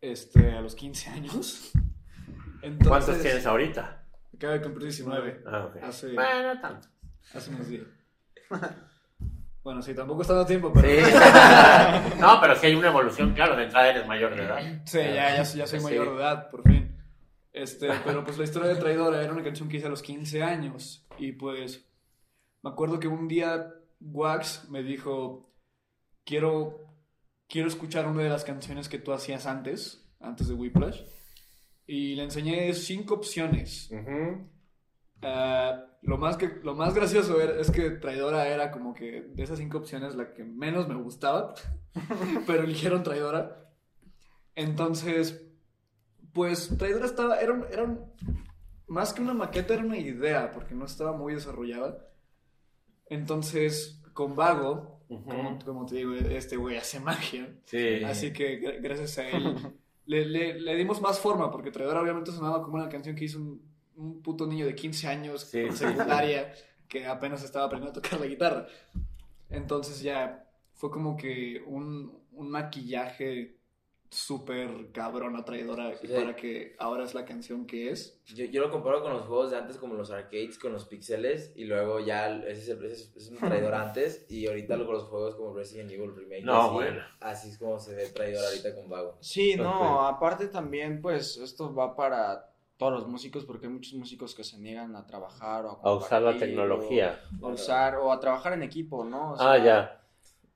este, 0.00 0.52
a 0.52 0.60
los 0.60 0.74
15 0.76 1.10
años. 1.10 1.72
Entonces, 2.62 2.88
¿Cuántos 2.88 3.20
tienes 3.20 3.46
ahorita? 3.46 4.04
Acabo 4.36 4.52
de 4.52 4.62
cumplir 4.62 4.84
19. 4.88 5.42
Ah, 5.46 5.64
ok. 5.66 5.76
Hace, 5.82 6.12
Bueno, 6.12 6.60
tanto. 6.60 6.88
hace 7.34 7.50
unos 7.50 7.68
días. 7.68 7.86
Bueno, 9.64 9.80
sí, 9.80 9.94
tampoco 9.94 10.22
está 10.22 10.34
dando 10.34 10.48
tiempo, 10.48 10.72
pero... 10.72 10.88
Sí. 10.88 11.12
no, 12.18 12.40
pero 12.40 12.56
sí 12.56 12.66
hay 12.66 12.74
una 12.74 12.88
evolución, 12.88 13.32
claro, 13.32 13.54
de 13.54 13.62
entrada 13.62 13.90
eres 13.90 14.04
mayor 14.08 14.34
de 14.34 14.42
edad. 14.42 14.58
Sí, 14.84 14.98
ya, 14.98 15.36
ya, 15.36 15.42
ya 15.44 15.66
soy 15.68 15.78
Sí. 15.78 15.84
mayor 15.84 16.08
de 16.10 16.16
edad, 16.16 16.50
por 16.50 16.64
fin. 16.64 16.81
Este, 17.52 17.88
pero 18.04 18.24
pues 18.24 18.38
la 18.38 18.44
historia 18.44 18.68
de 18.68 18.76
Traidora 18.76 19.22
era 19.22 19.32
una 19.32 19.42
canción 19.44 19.68
que 19.68 19.76
hice 19.76 19.86
a 19.86 19.90
los 19.90 20.02
15 20.02 20.42
años. 20.42 21.06
Y 21.18 21.32
pues 21.32 21.86
me 22.62 22.70
acuerdo 22.70 22.98
que 22.98 23.08
un 23.08 23.28
día 23.28 23.72
Wax 24.00 24.68
me 24.70 24.82
dijo, 24.82 25.52
quiero, 26.24 26.80
quiero 27.48 27.68
escuchar 27.68 28.06
una 28.06 28.22
de 28.22 28.30
las 28.30 28.44
canciones 28.44 28.88
que 28.88 28.98
tú 28.98 29.12
hacías 29.12 29.46
antes, 29.46 30.08
antes 30.20 30.48
de 30.48 30.54
Whiplash. 30.54 31.02
Y 31.86 32.14
le 32.14 32.22
enseñé 32.24 32.72
cinco 32.72 33.14
opciones. 33.14 33.90
Ah, 35.20 35.84
lo, 36.02 36.16
más 36.18 36.36
que, 36.36 36.48
lo 36.62 36.74
más 36.74 36.94
gracioso 36.94 37.40
era- 37.40 37.60
es 37.60 37.70
que 37.70 37.90
Traidora 37.90 38.48
era 38.48 38.70
como 38.70 38.94
que 38.94 39.22
de 39.22 39.42
esas 39.42 39.58
cinco 39.58 39.78
opciones 39.78 40.14
la 40.16 40.32
que 40.32 40.42
menos 40.42 40.88
me 40.88 40.94
gustaba, 40.96 41.54
pero 42.46 42.64
eligieron 42.64 43.02
Traidora. 43.02 43.70
Entonces, 44.54 45.51
pues 46.32 46.76
Traidora 46.78 47.06
estaba, 47.06 47.40
era, 47.40 47.52
un- 47.52 47.66
era 47.70 47.84
un- 47.84 48.00
más 48.86 49.12
que 49.12 49.22
una 49.22 49.34
maqueta, 49.34 49.74
era 49.74 49.84
una 49.84 49.98
idea, 49.98 50.50
porque 50.52 50.74
no 50.74 50.84
estaba 50.86 51.12
muy 51.12 51.34
desarrollada. 51.34 52.08
Entonces, 53.08 54.00
con 54.12 54.34
Vago, 54.36 55.00
como, 55.08 55.58
como 55.64 55.86
te 55.86 55.96
digo, 55.96 56.14
este 56.14 56.56
güey 56.56 56.76
hace 56.76 57.00
magia. 57.00 57.54
Sí. 57.66 58.02
Así 58.04 58.32
que 58.32 58.60
gra- 58.60 58.80
gracias 58.80 59.18
a 59.18 59.28
él 59.28 59.56
le, 60.06 60.24
le- 60.26 60.60
le 60.60 60.74
dimos 60.76 61.00
más 61.00 61.18
forma, 61.18 61.50
porque 61.50 61.70
Traidora 61.70 62.00
obviamente 62.00 62.32
sonaba 62.32 62.62
como 62.62 62.76
una 62.76 62.88
canción 62.88 63.14
que 63.14 63.24
hizo 63.24 63.38
un, 63.38 63.62
un 63.96 64.22
puto 64.22 64.46
niño 64.46 64.66
de 64.66 64.74
15 64.74 65.06
años 65.08 65.42
Sí, 65.42 65.60
en 65.60 65.72
sí, 65.72 65.78
secundaria 65.84 66.52
que 66.88 67.06
apenas 67.06 67.42
estaba 67.44 67.66
aprendiendo 67.66 67.98
a 67.98 68.02
tocar 68.02 68.20
la 68.20 68.26
guitarra. 68.26 68.66
Entonces 69.50 70.02
ya 70.02 70.46
fue 70.74 70.90
como 70.90 71.16
que 71.16 71.62
un, 71.66 72.18
un 72.32 72.50
maquillaje 72.50 73.58
súper 74.12 74.92
cabrona, 74.92 75.44
traidora, 75.44 75.94
Sí. 75.96 76.08
para 76.08 76.36
que 76.36 76.76
ahora 76.78 77.04
es 77.04 77.14
la 77.14 77.24
canción 77.24 77.66
que 77.66 77.90
es. 77.90 78.20
Yo, 78.26 78.44
yo 78.44 78.60
lo 78.60 78.70
comparo 78.70 79.02
con 79.02 79.12
los 79.12 79.22
juegos 79.26 79.50
de 79.50 79.56
antes, 79.58 79.76
como 79.78 79.94
los 79.94 80.10
arcades, 80.10 80.58
con 80.58 80.72
los 80.72 80.84
pixeles, 80.86 81.52
y 81.56 81.64
luego 81.64 81.98
ya 82.00 82.28
ese 82.46 82.52
es, 82.52 82.68
ese 82.68 82.86
es- 82.92 83.12
es 83.16 83.28
un 83.30 83.38
traidor 83.38 83.74
antes, 83.74 84.26
y 84.28 84.46
ahorita 84.46 84.76
luego 84.76 84.92
los 84.92 85.04
juegos 85.04 85.34
como 85.34 85.54
Resident 85.54 85.90
Evil 85.90 86.14
Remake. 86.14 86.44
No, 86.44 86.60
así, 86.62 86.74
bueno. 86.74 87.02
Así 87.20 87.48
es 87.48 87.58
como 87.58 87.78
se 87.78 87.94
ve 87.94 88.06
traidor 88.10 88.44
ahorita 88.44 88.74
con 88.74 88.88
Vago. 88.88 89.16
Sí, 89.20 89.56
no, 89.56 90.06
aparte 90.06 90.48
también, 90.48 91.00
pues, 91.00 91.36
esto 91.38 91.74
va 91.74 91.96
para 91.96 92.48
todos 92.76 92.92
los 92.92 93.06
músicos, 93.08 93.44
porque 93.44 93.66
hay 93.66 93.72
muchos 93.72 93.94
músicos 93.94 94.34
que 94.34 94.42
se 94.44 94.58
niegan 94.58 94.94
a 94.96 95.06
trabajar 95.06 95.64
o 95.66 95.70
a, 95.70 95.88
A 95.88 95.94
usar 95.94 96.20
la 96.22 96.36
tecnología. 96.36 97.20
O, 97.40 97.48
a 97.48 97.52
usar, 97.52 97.96
o 97.96 98.12
a 98.12 98.18
trabajar 98.20 98.52
en 98.54 98.62
equipo, 98.64 99.04
¿no? 99.04 99.32
O 99.32 99.36
Ah, 99.38 99.56
ya. 99.56 100.01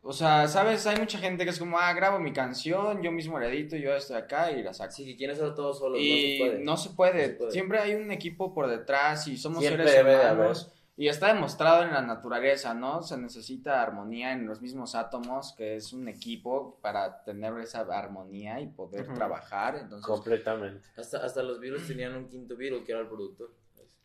O 0.09 0.12
sea, 0.12 0.47
¿sabes? 0.47 0.87
Hay 0.87 0.99
mucha 0.99 1.19
gente 1.19 1.42
que 1.42 1.51
es 1.51 1.59
como, 1.59 1.79
ah, 1.81 1.92
grabo 1.92 2.21
mi 2.21 2.33
canción, 2.33 3.03
yo 3.03 3.11
mismo 3.11 3.40
la 3.40 3.49
edito, 3.49 3.75
yo 3.77 3.92
estoy 3.92 4.16
acá 4.16 4.53
y 4.53 4.62
la 4.62 4.73
saco. 4.73 4.90
Así 4.90 5.05
que 5.05 5.16
quieren 5.16 5.35
hacerlo 5.35 5.55
todo 5.55 5.75
solo. 5.75 5.99
y 5.99 6.09
no 6.09 6.16
se 6.16 6.38
puede. 6.38 6.64
no 6.64 6.77
se 6.77 6.90
puede. 6.90 7.23
No 7.23 7.29
se 7.29 7.35
puede. 7.38 7.51
Siempre 7.51 7.79
hay 7.81 7.95
un 7.95 8.12
equipo 8.12 8.55
por 8.55 8.69
detrás 8.69 9.27
y 9.27 9.37
somos 9.37 9.59
Siempre 9.59 9.88
seres 9.88 10.33
humanos. 10.33 10.73
Y 10.97 11.09
está 11.09 11.27
demostrado 11.35 11.83
en 11.83 11.92
la 11.92 12.01
naturaleza, 12.03 12.73
¿no? 12.73 13.03
Se 13.03 13.19
necesita 13.19 13.83
armonía 13.83 14.33
en 14.33 14.47
los 14.47 14.62
mismos 14.62 14.95
átomos, 14.95 15.53
que 15.59 15.75
es 15.77 15.92
un 15.92 16.09
equipo 16.09 16.79
para 16.81 17.25
tener 17.25 17.53
esa 17.59 17.81
armonía 17.81 18.61
y 18.61 18.69
poder 18.69 19.12
trabajar. 19.12 19.77
Entonces, 19.77 20.07
Completamente. 20.07 20.87
Hasta, 20.97 21.19
hasta 21.19 21.42
los 21.42 21.59
virus 21.61 21.87
tenían 21.87 22.14
un 22.14 22.29
quinto 22.29 22.57
virus 22.57 22.83
que 22.85 22.92
era 22.92 23.01
el 23.03 23.09
productor. 23.09 23.51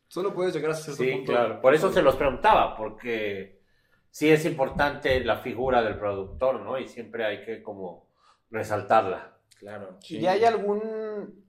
Solo 0.07 0.33
puedes 0.33 0.53
llegar 0.53 0.71
a 0.71 0.73
cierto 0.73 1.01
Sí, 1.03 1.11
punto. 1.11 1.31
claro. 1.31 1.61
Por 1.61 1.73
eso 1.73 1.93
se 1.93 2.01
los 2.01 2.17
preguntaba, 2.17 2.75
porque 2.75 3.60
sí 4.11 4.29
es 4.29 4.45
importante 4.45 5.23
la 5.23 5.37
figura 5.39 5.81
del 5.81 5.97
productor, 5.97 6.59
¿no? 6.61 6.77
Y 6.77 6.87
siempre 6.87 7.25
hay 7.25 7.43
que 7.43 7.63
como 7.63 8.07
resaltarla. 8.51 9.37
Claro. 9.59 9.97
sí. 10.01 10.17
¿Y 10.19 10.27
hay 10.27 10.43
algún 10.45 11.43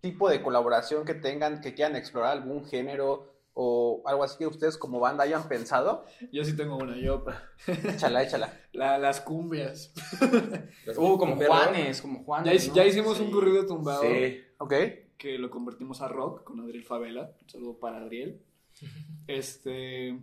tipo 0.00 0.28
de 0.30 0.40
colaboración 0.42 1.04
que 1.04 1.14
tengan, 1.14 1.60
que 1.60 1.74
quieran 1.74 1.96
explorar 1.96 2.32
algún 2.32 2.64
género 2.64 3.28
o 3.54 4.02
algo 4.06 4.22
así 4.22 4.38
que 4.38 4.46
ustedes 4.46 4.78
como 4.78 5.00
banda 5.00 5.24
hayan 5.24 5.48
pensado? 5.48 6.04
Yo 6.32 6.44
sí 6.44 6.56
tengo 6.56 6.76
una, 6.76 6.96
yo. 6.96 7.24
Échala, 7.66 8.22
échala. 8.22 8.52
La- 8.72 8.98
las 8.98 9.20
cumbias. 9.20 9.92
Uh, 10.96 11.18
como. 11.18 11.36
Juanes, 11.36 12.00
como 12.00 12.22
Juanes. 12.24 12.46
Ya, 12.46 12.54
hic- 12.64 12.68
¿no? 12.68 12.74
ya 12.76 12.84
hicimos 12.86 13.16
Sí. 13.18 13.24
un 13.24 13.30
corrido 13.32 13.66
tumbado 13.66 14.02
Sí. 14.02 14.40
¿Ok? 14.58 14.74
que 15.18 15.36
lo 15.36 15.50
convertimos 15.50 16.00
a 16.00 16.08
rock 16.08 16.44
con 16.44 16.60
Adriel 16.60 16.82
Favela. 16.84 17.32
Un 17.42 17.50
saludo 17.50 17.78
para 17.78 17.98
Adriel. 17.98 18.40
Este. 19.26 20.18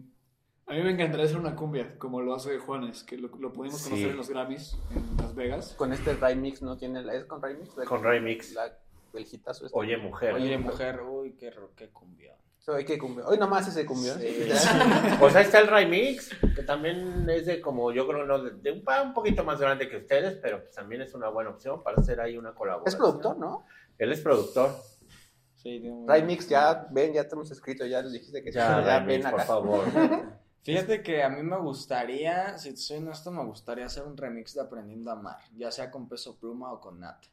A 0.70 0.74
mí 0.74 0.82
me 0.84 0.92
encantaría 0.92 1.26
hacer 1.26 1.38
una 1.38 1.56
cumbia, 1.56 1.98
como 1.98 2.22
lo 2.22 2.36
hace 2.36 2.58
Juanes, 2.60 3.04
que 3.04 3.18
lo, 3.18 3.30
lo 3.40 3.54
pudimos 3.54 3.80
Sí. 3.80 3.90
conocer 3.90 4.10
en 4.12 4.18
los 4.18 4.30
Grammys 4.30 4.78
en 4.94 5.18
Las 5.18 5.34
Vegas. 5.34 5.74
Con 5.78 5.94
este 5.94 6.14
remix, 6.14 6.62
¿no? 6.62 6.78
¿Tiene 6.78 7.02
la, 7.04 7.14
¿Es 7.16 7.24
con 7.24 7.42
remix? 7.42 7.70
Con 7.88 8.04
remix. 8.04 8.54
La, 8.54 8.66
el 9.14 9.26
hitazo 9.32 9.66
este. 9.66 9.78
Oye, 9.78 9.96
mujer. 9.98 10.34
Oye, 10.34 10.58
mujer, 10.58 11.02
uy, 11.02 11.34
qué, 11.40 11.52
ro- 11.52 11.72
qué 11.76 11.90
cumbión. 11.90 12.36
Hoy 12.70 12.84
que 12.84 12.98
cumbió. 12.98 13.26
Hoy 13.26 13.38
nomás 13.38 13.66
ese 13.70 13.86
cumbió. 13.86 14.14
Pues 15.22 15.36
ahí 15.38 15.46
está 15.46 15.60
el 15.60 15.68
remix, 15.68 16.32
que 16.54 16.64
también 16.64 17.26
es 17.30 17.46
de 17.46 17.62
como, 17.62 17.94
yo 17.94 18.06
creo, 18.06 18.26
no, 18.26 18.44
de, 18.44 18.52
de 18.52 18.72
un, 18.74 18.84
pa- 18.84 19.04
un 19.04 19.14
poquito 19.14 19.46
más 19.46 19.62
grande 19.62 19.88
que 19.88 19.96
ustedes, 19.96 20.38
pero 20.42 20.60
pues 20.60 20.74
también 20.76 21.02
es 21.02 21.14
una 21.14 21.30
buena 21.30 21.52
opción 21.52 21.82
para 21.82 21.96
hacer 22.02 22.20
ahí 22.20 22.38
una 22.38 22.54
colaboración. 22.54 22.90
Es 22.90 22.96
productor, 22.98 23.38
¿no? 23.38 23.64
Él 23.98 24.12
es 24.12 24.20
productor. 24.20 24.72
Sí, 25.56 25.80
de 25.80 25.90
un- 25.90 26.06
Remix, 26.10 26.50
ya 26.50 26.88
ven, 26.92 27.14
ya 27.14 27.26
te 27.26 27.36
hemos 27.36 27.50
escrito, 27.52 27.86
ya 27.86 28.02
les 28.02 28.12
dijiste 28.12 28.44
que 28.44 28.52
Ya, 28.52 28.84
ya 28.86 29.00
remix, 29.00 29.24
ven 29.24 29.32
por 29.32 29.40
acá. 29.40 29.48
favor. 29.48 29.86
Fíjate 30.68 31.02
que 31.02 31.24
a 31.24 31.30
mí 31.30 31.42
me 31.44 31.58
gustaría, 31.58 32.58
si 32.58 32.72
te 32.72 32.78
soy 32.78 32.98
honesto, 32.98 33.32
me 33.32 33.44
gustaría 33.46 33.86
hacer 33.86 34.04
un 34.04 34.18
remix 34.18 34.54
de 34.54 34.62
Aprendiendo 34.62 35.10
a 35.12 35.14
Amar, 35.14 35.40
ya 35.56 35.72
sea 35.72 35.90
con 35.90 36.10
Peso 36.10 36.38
Pluma 36.40 36.72
o 36.74 36.82
con 36.82 37.00
Nat. 37.00 37.24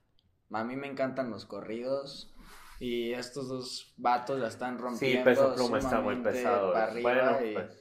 A 0.53 0.63
mí 0.63 0.77
me 0.77 0.87
encantan 0.87 1.31
los 1.31 1.45
corridos 1.45 2.33
y 2.79 3.13
estos 3.13 3.49
dos 3.49 3.93
vatos 3.97 4.39
la 4.39 4.49
están 4.49 4.77
Sí, 4.77 4.83
rompiendo. 4.85 5.25
Peso 5.25 5.55
Pluma 5.57 5.79
está 5.79 6.01
muy 6.01 6.17
pesado. 6.23 6.73
para 6.73 6.85
arriba 6.93 7.13
Bueno, 7.13 7.45
y 7.47 7.55
pues, 7.55 7.81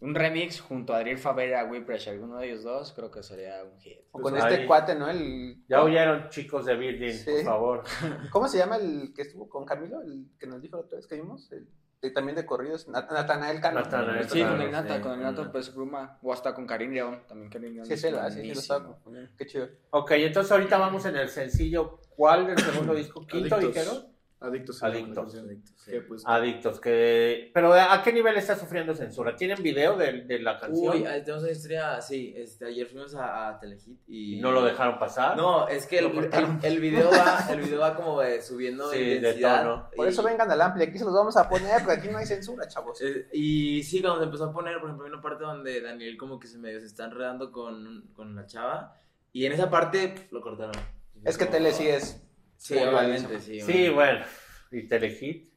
Un 0.00 0.14
remix 0.14 0.60
junto 0.60 0.92
a 0.92 0.98
Adriel 0.98 1.16
Favela, 1.16 1.64
Whiplash, 1.64 2.10
alguno 2.10 2.36
de 2.36 2.48
ellos 2.50 2.62
dos, 2.62 2.92
creo 2.92 3.10
que 3.10 3.22
sería 3.22 3.64
un 3.64 3.80
hit. 3.80 4.00
O 4.12 4.20
con 4.20 4.32
Pues 4.32 4.44
este 4.44 4.56
ahí- 4.60 4.66
cuate, 4.66 4.94
¿no? 4.96 5.08
El, 5.08 5.64
ya 5.66 5.82
oyeron, 5.82 6.28
chicos 6.28 6.66
de 6.66 6.76
Virgin, 6.76 7.14
Sí. 7.14 7.30
por 7.36 7.44
favor. 7.44 7.82
¿Cómo 8.30 8.46
se 8.48 8.58
llama 8.58 8.76
el 8.76 9.14
que 9.14 9.22
estuvo 9.22 9.48
con 9.48 9.64
Camilo? 9.64 10.02
El 10.02 10.26
que 10.38 10.46
nos 10.46 10.60
dijo 10.60 10.76
la 10.76 10.82
otra 10.82 10.96
vez 10.96 11.06
que 11.06 11.14
vimos. 11.14 11.50
El, 11.52 11.66
de- 12.04 12.10
también 12.10 12.36
de 12.36 12.46
corridos. 12.46 12.86
Nat- 12.88 13.10
Natanael 13.10 13.60
Cano. 13.60 13.80
Natanael 13.80 14.28
Sí, 14.28 14.42
con 14.42 14.60
el 14.60 14.70
Nata, 14.70 15.00
con 15.00 15.12
el 15.12 15.20
Nata 15.22 15.50
Peso 15.52 15.74
Pluma, 15.74 16.18
o 16.22 16.32
hasta 16.32 16.54
con 16.54 16.66
Karim 16.66 16.92
León, 16.92 17.22
también 17.26 17.50
Karim 17.50 17.74
León. 17.74 17.86
Sí, 17.86 17.96
sí, 17.96 18.08
sí 18.30 18.48
lo 18.54 18.60
confundiendo. 18.86 19.30
Qué 19.36 19.46
chido. 19.46 19.68
Ok, 19.90 20.10
entonces 20.12 20.52
ahorita 20.52 20.78
vamos 20.78 21.04
en 21.06 21.16
el 21.16 21.28
sencillo. 21.28 22.00
¿Cuál 22.16 22.46
del 22.46 22.58
segundo 22.58 22.94
disco? 22.94 23.26
¿Quinto 23.26 23.58
dijeron? 23.58 24.13
Adictos. 24.44 24.82
Adictos. 24.82 25.34
Adictos, 25.34 25.74
sí. 25.84 25.90
Que, 25.90 26.00
pues, 26.02 26.22
Adictos, 26.26 26.80
que... 26.80 27.50
Pero 27.52 27.72
¿a 27.72 28.02
qué 28.02 28.12
nivel 28.12 28.36
está 28.36 28.56
sufriendo 28.56 28.94
censura? 28.94 29.34
¿Tienen 29.34 29.62
video 29.62 29.96
de, 29.96 30.22
de 30.22 30.38
la 30.38 30.58
canción? 30.58 30.96
Uy, 30.96 31.06
ahí 31.06 31.22
tenemos 31.22 31.42
una 31.42 31.52
historia, 31.52 32.00
sí, 32.00 32.32
este, 32.36 32.66
ayer 32.66 32.86
fuimos 32.86 33.14
a, 33.14 33.48
a 33.48 33.58
Telehit 33.58 34.00
y... 34.06 34.36
¿Y 34.36 34.40
no 34.40 34.52
lo 34.52 34.62
dejaron 34.62 34.98
pasar? 34.98 35.36
No, 35.36 35.66
es 35.68 35.86
que 35.86 35.98
el, 35.98 36.08
video 36.80 37.10
va, 37.10 37.46
el 37.50 37.60
video 37.60 37.80
va 37.80 37.96
como 37.96 38.20
de 38.20 38.40
subiendo 38.42 38.90
Sí, 38.92 39.18
de 39.18 39.34
tono. 39.34 39.88
Por 39.96 40.06
y- 40.06 40.10
eso 40.10 40.22
vengan 40.22 40.50
al 40.50 40.60
ampli, 40.60 40.84
aquí 40.84 40.98
se 40.98 41.04
los 41.04 41.14
vamos 41.14 41.36
a 41.36 41.48
poner, 41.48 41.82
porque 41.82 42.00
aquí 42.00 42.08
no 42.08 42.18
hay 42.18 42.26
censura, 42.26 42.66
chavos. 42.68 43.00
Eh, 43.02 43.28
y 43.32 43.82
sí, 43.82 44.00
cuando 44.00 44.20
se 44.20 44.24
empezó 44.26 44.44
a 44.44 44.52
poner, 44.52 44.78
por 44.78 44.88
ejemplo, 44.88 45.06
hay 45.06 45.12
una 45.12 45.22
parte 45.22 45.44
donde 45.44 45.80
Daniel 45.80 46.16
como 46.16 46.38
que 46.38 46.46
se 46.46 46.58
medio 46.58 46.80
se 46.80 46.86
está 46.86 47.04
enredando 47.04 47.50
con, 47.50 48.08
con 48.14 48.34
la 48.36 48.46
chava. 48.46 48.96
Y 49.32 49.46
en 49.46 49.52
esa 49.52 49.68
parte 49.68 50.08
pf, 50.08 50.28
lo 50.32 50.40
cortaron. 50.40 50.74
Es 51.24 51.38
que 51.38 51.46
Tele 51.46 51.72
sí 51.72 51.88
es. 51.88 52.23
Sí, 52.56 52.74
obviamente, 52.78 53.40
sí. 53.40 53.60
Sí, 53.60 53.88
bueno, 53.90 54.24
y 54.70 54.88
Telehit. 54.88 55.52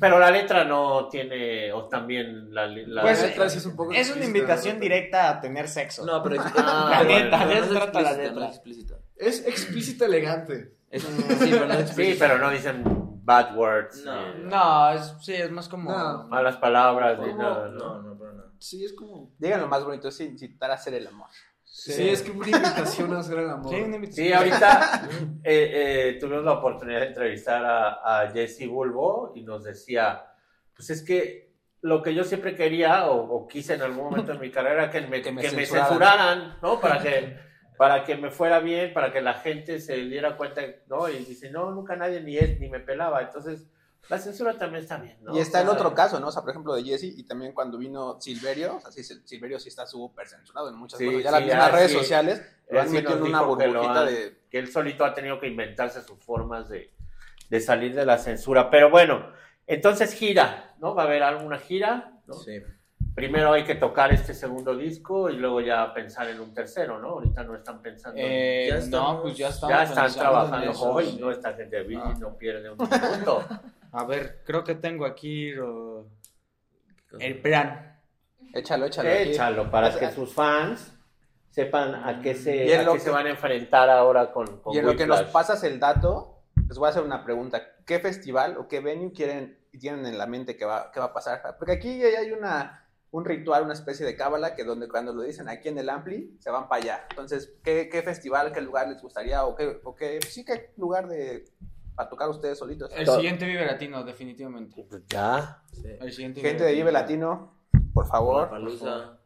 Pero 0.00 0.18
la 0.18 0.30
letra 0.30 0.64
no 0.64 1.08
tiene, 1.08 1.72
o 1.72 1.88
también 1.88 2.54
la... 2.54 2.66
la- 2.66 3.02
Pues, 3.02 3.20
la 3.20 3.26
letra 3.28 3.46
es 3.46 3.66
un 3.66 3.74
poco 3.76 3.92
Es 3.92 4.14
una 4.14 4.24
invitación 4.24 4.76
¿no? 4.76 4.80
directa 4.80 5.28
a 5.30 5.40
tener 5.40 5.66
sexo. 5.68 6.04
No, 6.04 6.22
pero 6.22 6.36
es, 6.36 6.40
Ah, 6.56 6.88
La 6.90 7.02
bueno. 7.02 7.24
neta, 7.24 7.44
no 7.44 7.50
eso 7.52 7.62
es 7.64 7.70
trata 7.70 8.00
la 8.02 8.12
letra. 8.12 8.32
no 8.34 8.44
es 8.44 8.50
explícita. 8.50 8.94
Es 9.16 9.46
explícita 9.46 10.04
elegante. 10.06 10.76
Es- 10.90 11.02
sí, 11.02 11.48
pero 11.50 11.66
no 11.66 11.72
es 11.72 11.78
Sí, 11.78 11.82
explícita. 11.84 12.26
pero 12.28 12.38
no 12.38 12.50
dicen 12.50 12.82
bad 13.24 13.56
words, 13.56 14.04
No. 14.04 14.34
ni 14.34 14.44
No, 14.44 14.90
es, 14.92 15.14
sí, 15.20 15.34
es 15.34 15.50
más 15.50 15.68
como... 15.68 15.90
No. 15.90 16.24
malas 16.28 16.56
palabras, 16.58 17.18
ni 17.18 17.32
nada, 17.34 17.68
No, 17.68 17.72
¿no? 17.98 18.02
no, 18.02 18.18
pero 18.18 18.32
no. 18.34 18.42
Sí, 18.60 18.84
es 18.84 18.92
como. 18.94 19.32
Digan 19.38 19.60
lo 19.60 19.66
más 19.66 19.84
bonito, 19.84 20.08
es 20.08 20.20
incitar 20.20 20.70
a 20.70 20.74
hacer 20.74 20.94
el 20.94 21.06
amor. 21.08 21.28
Sí, 21.78 22.08
es 22.08 22.22
que 22.22 22.30
una 22.30 22.46
invitación 22.48 23.12
a 23.14 23.18
hacer 23.18 23.38
el 23.38 23.50
amor. 23.50 23.74
Sí, 23.74 23.80
una 23.82 23.96
invitación. 23.96 24.26
Sí, 24.26 24.32
ahorita 24.32 25.08
eh, 25.44 25.70
eh, 26.14 26.18
tuvimos 26.18 26.42
la 26.44 26.52
oportunidad 26.52 27.00
de 27.00 27.06
entrevistar 27.08 27.62
a, 27.64 28.22
a 28.22 28.30
Jesse 28.30 28.66
Bulbo 28.66 29.32
y 29.34 29.42
nos 29.42 29.64
decía, 29.64 30.24
pues 30.74 30.88
es 30.88 31.02
que 31.02 31.52
lo 31.82 32.02
que 32.02 32.14
yo 32.14 32.24
siempre 32.24 32.54
quería 32.54 33.10
o, 33.10 33.20
o 33.30 33.46
quise 33.46 33.74
en 33.74 33.82
algún 33.82 34.04
momento 34.04 34.32
de 34.32 34.38
mi 34.38 34.50
carrera 34.50 34.84
era 34.84 34.90
que 34.90 35.02
me, 35.02 35.20
Que 35.20 35.30
me 35.32 35.42
que 35.42 35.50
me 35.50 35.66
censuraran. 35.66 35.88
censuraran, 35.88 36.58
¿no? 36.62 36.80
Para 36.80 36.98
que, 37.02 37.36
para 37.76 38.04
que 38.04 38.16
me 38.16 38.30
fuera 38.30 38.58
bien, 38.60 38.94
para 38.94 39.12
que 39.12 39.20
la 39.20 39.34
gente 39.34 39.78
se 39.78 39.96
diera 39.96 40.36
cuenta, 40.38 40.62
¿no? 40.88 41.10
Y 41.10 41.18
dice, 41.26 41.50
no, 41.50 41.70
nunca 41.72 41.94
nadie 41.94 42.22
ni 42.22 42.38
es, 42.38 42.58
ni 42.58 42.70
me 42.70 42.80
pelaba. 42.80 43.20
Entonces, 43.20 43.66
la 44.08 44.18
censura 44.18 44.56
también 44.56 44.82
está 44.82 44.96
bien, 44.98 45.18
¿no? 45.22 45.34
Y 45.36 45.40
está 45.40 45.60
el 45.60 45.68
O 45.68 45.72
sea, 45.72 45.80
otro 45.80 45.94
caso, 45.94 46.20
¿no? 46.20 46.28
O 46.28 46.30
sea, 46.32 46.42
por 46.42 46.50
ejemplo, 46.50 46.74
de 46.74 46.84
Jesse 46.84 47.04
y 47.04 47.22
también 47.24 47.52
cuando 47.52 47.76
vino 47.78 48.20
Silverio, 48.20 48.76
o 48.76 48.80
sea, 48.80 48.90
sí, 48.92 49.02
Silverio 49.02 49.58
sí 49.58 49.68
está 49.68 49.86
súper 49.86 50.28
censurado 50.28 50.68
en 50.68 50.76
muchas 50.76 50.98
Sí, 50.98 51.06
cosas. 51.06 51.22
Ya 51.22 51.28
sí, 51.30 51.32
las 51.34 51.42
mismas 51.44 51.66
ya, 51.70 51.76
redes 51.76 51.90
sí. 51.92 51.96
sociales 51.98 52.42
lo 52.70 52.80
han 52.80 52.92
metido 52.92 53.16
en 53.16 53.22
una 53.22 53.38
dijo 53.40 53.58
que 53.58 53.66
burbujita 53.68 54.00
han- 54.00 54.06
de... 54.06 54.40
que 54.50 54.58
él 54.58 54.70
solito 54.72 55.04
ha 55.04 55.14
tenido 55.14 55.40
que 55.40 55.46
inventarse 55.48 56.02
sus 56.02 56.18
formas 56.24 56.68
de, 56.68 56.92
de 57.50 57.60
salir 57.60 57.94
de 57.94 58.04
la 58.06 58.18
censura. 58.18 58.70
Pero 58.70 58.90
bueno, 58.90 59.26
entonces 59.66 60.12
gira, 60.12 60.74
¿no? 60.78 60.94
Va 60.94 61.02
a 61.02 61.06
haber 61.06 61.22
alguna 61.22 61.58
gira, 61.58 62.12
¿no? 62.26 62.34
Sí. 62.34 62.60
Primero 63.14 63.52
hay 63.54 63.64
que 63.64 63.74
tocar 63.76 64.12
este 64.12 64.34
segundo 64.34 64.76
disco 64.76 65.30
y 65.30 65.36
luego 65.38 65.62
ya 65.62 65.94
pensar 65.94 66.28
en 66.28 66.38
un 66.38 66.52
tercero, 66.52 66.98
¿no? 67.00 67.08
Ahorita 67.12 67.44
no 67.44 67.54
están 67.54 67.80
pensando. 67.80 68.18
Eh, 68.22 68.66
Ya 68.68 68.74
no, 68.74 68.80
estamos- 68.80 69.22
pues 69.22 69.36
ya 69.38 69.48
estamos 69.48 69.74
ya 69.74 69.82
están 69.84 70.12
trabajando 70.12 70.66
en 70.66 70.70
eso, 70.72 70.90
hoy, 70.92 71.06
sí. 71.06 71.18
no 71.18 71.30
esta 71.30 71.54
gente 71.54 71.82
de 71.82 71.96
Ah. 71.96 72.14
no 72.20 72.36
pierde 72.36 72.70
un 72.70 72.76
minuto. 72.78 73.42
A 73.92 74.04
ver, 74.04 74.42
creo 74.44 74.64
que 74.64 74.74
tengo 74.74 75.04
aquí 75.06 75.50
lo- 75.52 76.06
el 77.20 77.40
plan. 77.40 77.98
Échalo, 78.52 78.86
échalo. 78.86 79.08
aquí. 79.10 79.30
Échalo 79.30 79.70
para 79.70 79.88
O 79.88 79.92
sea, 79.92 80.08
que 80.08 80.14
sus 80.14 80.32
fans 80.32 80.92
sepan 81.50 81.94
a 81.94 82.20
qué 82.20 82.34
se, 82.34 82.76
a 82.76 82.84
qué 82.84 82.92
que- 82.92 83.00
se 83.00 83.10
van 83.10 83.26
a 83.26 83.30
enfrentar 83.30 83.88
ahora 83.88 84.32
con, 84.32 84.60
con 84.60 84.74
Y 84.74 84.78
en 84.78 84.86
lo 84.86 84.96
que 84.96 85.06
nos 85.06 85.22
pasas 85.24 85.62
el 85.64 85.78
dato, 85.80 86.42
les 86.68 86.76
voy 86.78 86.86
a 86.86 86.90
hacer 86.90 87.02
una 87.02 87.24
pregunta. 87.24 87.62
¿Qué 87.86 87.98
festival 88.00 88.56
o 88.58 88.68
qué 88.68 88.80
venue 88.80 89.12
quieren 89.12 89.58
y 89.72 89.78
tienen 89.78 90.04
en 90.06 90.18
la 90.18 90.26
mente 90.26 90.56
que 90.56 90.64
va, 90.64 90.90
que 90.92 91.00
va 91.00 91.06
a 91.06 91.12
pasar? 91.12 91.40
Porque 91.58 91.72
aquí 91.72 91.98
ya 91.98 92.18
hay 92.18 92.32
una, 92.32 92.84
un 93.12 93.24
ritual, 93.24 93.62
una 93.62 93.72
especie 93.74 94.04
de 94.04 94.16
cábala 94.16 94.54
que 94.54 94.64
donde 94.64 94.88
cuando 94.88 95.12
lo 95.14 95.22
dicen 95.22 95.48
aquí 95.48 95.68
en 95.68 95.78
el 95.78 95.88
Ampli, 95.88 96.36
se 96.40 96.50
van 96.50 96.68
para 96.68 96.82
allá. 96.82 97.06
Entonces, 97.10 97.54
¿qué, 97.62 97.88
qué 97.90 98.02
festival, 98.02 98.52
qué 98.52 98.60
lugar 98.60 98.88
les 98.88 99.00
gustaría 99.00 99.44
o 99.44 99.54
qué, 99.54 99.80
o 99.84 99.94
qué 99.94 100.18
sí, 100.28 100.44
qué 100.44 100.72
lugar 100.76 101.06
de 101.08 101.44
para 101.96 102.08
tocar 102.08 102.28
ustedes 102.28 102.58
solitos? 102.58 102.90
El 102.94 103.04
Todo. 103.06 103.16
siguiente 103.16 103.46
Vive 103.46 103.64
Latino, 103.66 104.04
definitivamente. 104.04 104.86
Ya. 105.08 105.62
Sí. 105.72 105.88
El 106.00 106.12
siguiente 106.12 106.40
Gente 106.40 106.64
de 106.64 106.72
Vive 106.74 106.92
Latino, 106.92 107.54
por 107.92 108.06
favor. 108.06 108.50
Palusa. 108.50 109.18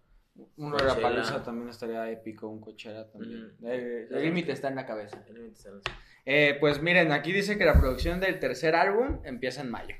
Un. 0.56 0.70
Lollapalooza 0.72 1.42
también 1.42 1.68
estaría 1.68 2.08
épico, 2.10 2.48
un 2.48 2.60
Coachella 2.60 3.10
también. 3.10 3.52
Ujú. 3.58 3.66
El 3.68 4.22
límite 4.22 4.52
está 4.52 4.68
en 4.68 4.76
la 4.76 4.86
cabeza. 4.86 5.22
El 5.28 5.34
límite 5.34 5.54
está 5.56 5.68
en 5.68 5.74
los- 5.74 5.84
Eh, 6.24 6.56
pues 6.60 6.80
miren, 6.80 7.12
aquí 7.12 7.32
dice 7.32 7.58
que 7.58 7.64
la 7.64 7.74
producción 7.78 8.20
del 8.20 8.38
tercer 8.38 8.74
álbum 8.76 9.20
empieza 9.24 9.60
en 9.62 9.70
mayo. 9.70 9.94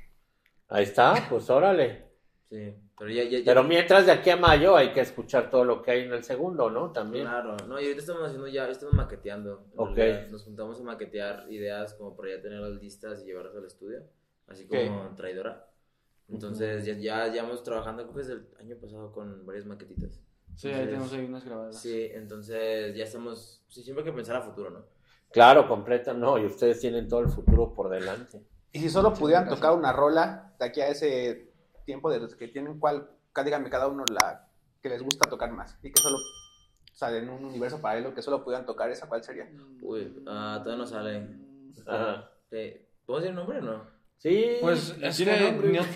Ahí 0.69 0.83
está, 0.83 1.13
pues 1.29 1.49
órale. 1.49 2.05
Sí, 2.49 2.73
pero 3.01 3.13
ya, 3.13 3.23
ya, 3.23 3.39
ya- 3.39 3.45
Pero 3.45 3.63
mientras 3.63 4.05
de 4.05 4.11
aquí 4.11 4.29
a 4.29 4.37
mayo 4.37 4.77
hay 4.77 4.93
que 4.93 5.01
escuchar 5.01 5.49
todo 5.49 5.65
lo 5.65 5.81
que 5.81 5.89
hay 5.89 6.01
en 6.01 6.13
el 6.13 6.23
segundo, 6.23 6.69
¿no? 6.69 6.91
También. 6.91 7.25
Claro, 7.25 7.57
no, 7.67 7.81
y 7.81 7.85
ahorita 7.85 7.99
estamos 7.99 8.21
haciendo 8.21 8.47
ya, 8.47 8.69
estamos 8.69 8.93
maqueteando. 8.93 9.65
Ok. 9.75 9.95
realidad. 9.95 10.27
Nos 10.27 10.43
juntamos 10.43 10.79
a 10.79 10.83
maquetear 10.83 11.47
ideas 11.49 11.95
como 11.95 12.15
para 12.15 12.35
ya 12.35 12.41
tenerlas 12.43 12.73
listas 12.79 13.23
y 13.23 13.25
llevarlas 13.25 13.55
al 13.55 13.65
estudio, 13.65 14.03
así 14.45 14.67
como 14.67 15.15
traidora. 15.15 15.67
Entonces 16.29 16.85
ya, 16.85 16.93
ya 16.93 17.27
llevamos 17.27 17.63
trabajando, 17.63 18.03
creo 18.03 18.13
que 18.13 18.19
desde 18.19 18.33
el 18.33 18.47
año 18.59 18.75
pasado 18.75 19.11
con 19.11 19.47
varias 19.47 19.65
maquetitas. 19.65 20.21
Sí, 20.55 20.67
ahí 20.67 20.73
Entonces, 20.73 20.89
tenemos 20.89 21.13
ahí 21.13 21.25
unas 21.25 21.43
grabadas. 21.43 21.81
Sí, 21.81 22.07
entonces 22.13 22.95
ya 22.95 23.03
estamos, 23.05 23.63
sí, 23.67 23.81
siempre 23.81 24.03
hay 24.03 24.11
que 24.11 24.15
pensar 24.15 24.35
a 24.35 24.43
futuro, 24.43 24.69
¿no? 24.69 24.85
Claro, 25.31 25.67
completa, 25.67 26.13
no, 26.13 26.37
y 26.37 26.45
ustedes 26.45 26.79
tienen 26.79 27.07
todo 27.09 27.21
el 27.21 27.29
futuro 27.29 27.73
por 27.73 27.89
delante. 27.89 28.43
Y 28.71 28.79
si 28.79 28.91
solo 28.91 29.11
pudieran 29.11 29.49
tocar 29.49 29.71
una 29.73 29.91
rola 29.91 30.53
de 30.59 30.65
aquí 30.65 30.81
a 30.81 30.89
ese 30.89 31.50
tiempo 31.91 32.09
de 32.09 32.19
los 32.21 32.35
que 32.35 32.47
tienen, 32.47 32.79
¿cuál? 32.79 33.09
Díganme 33.43 33.69
cada 33.69 33.87
uno 33.87 34.03
la 34.09 34.47
que 34.81 34.87
les 34.89 35.01
gusta 35.03 35.29
tocar 35.29 35.51
más. 35.51 35.77
Y 35.83 35.91
que 35.91 36.01
solo, 36.01 36.15
o 36.17 36.95
sea, 36.95 37.15
en 37.15 37.29
un 37.29 37.43
universo 37.45 37.81
paralelo 37.81 38.13
que 38.13 38.21
solo 38.21 38.43
pudieran 38.43 38.65
tocar 38.65 38.89
esa, 38.89 39.07
¿cuál 39.09 39.23
sería? 39.23 39.49
Uy, 39.81 40.23
ah, 40.27 40.59
todavía 40.63 40.83
no 40.83 40.87
sale. 40.89 41.27
Ajá. 41.85 42.29
¿Puedo 43.05 43.19
decir 43.19 43.29
el 43.31 43.35
nombre 43.35 43.57
o 43.59 43.61
no? 43.61 44.01
Sí. 44.17 44.57
Pues 44.61 44.95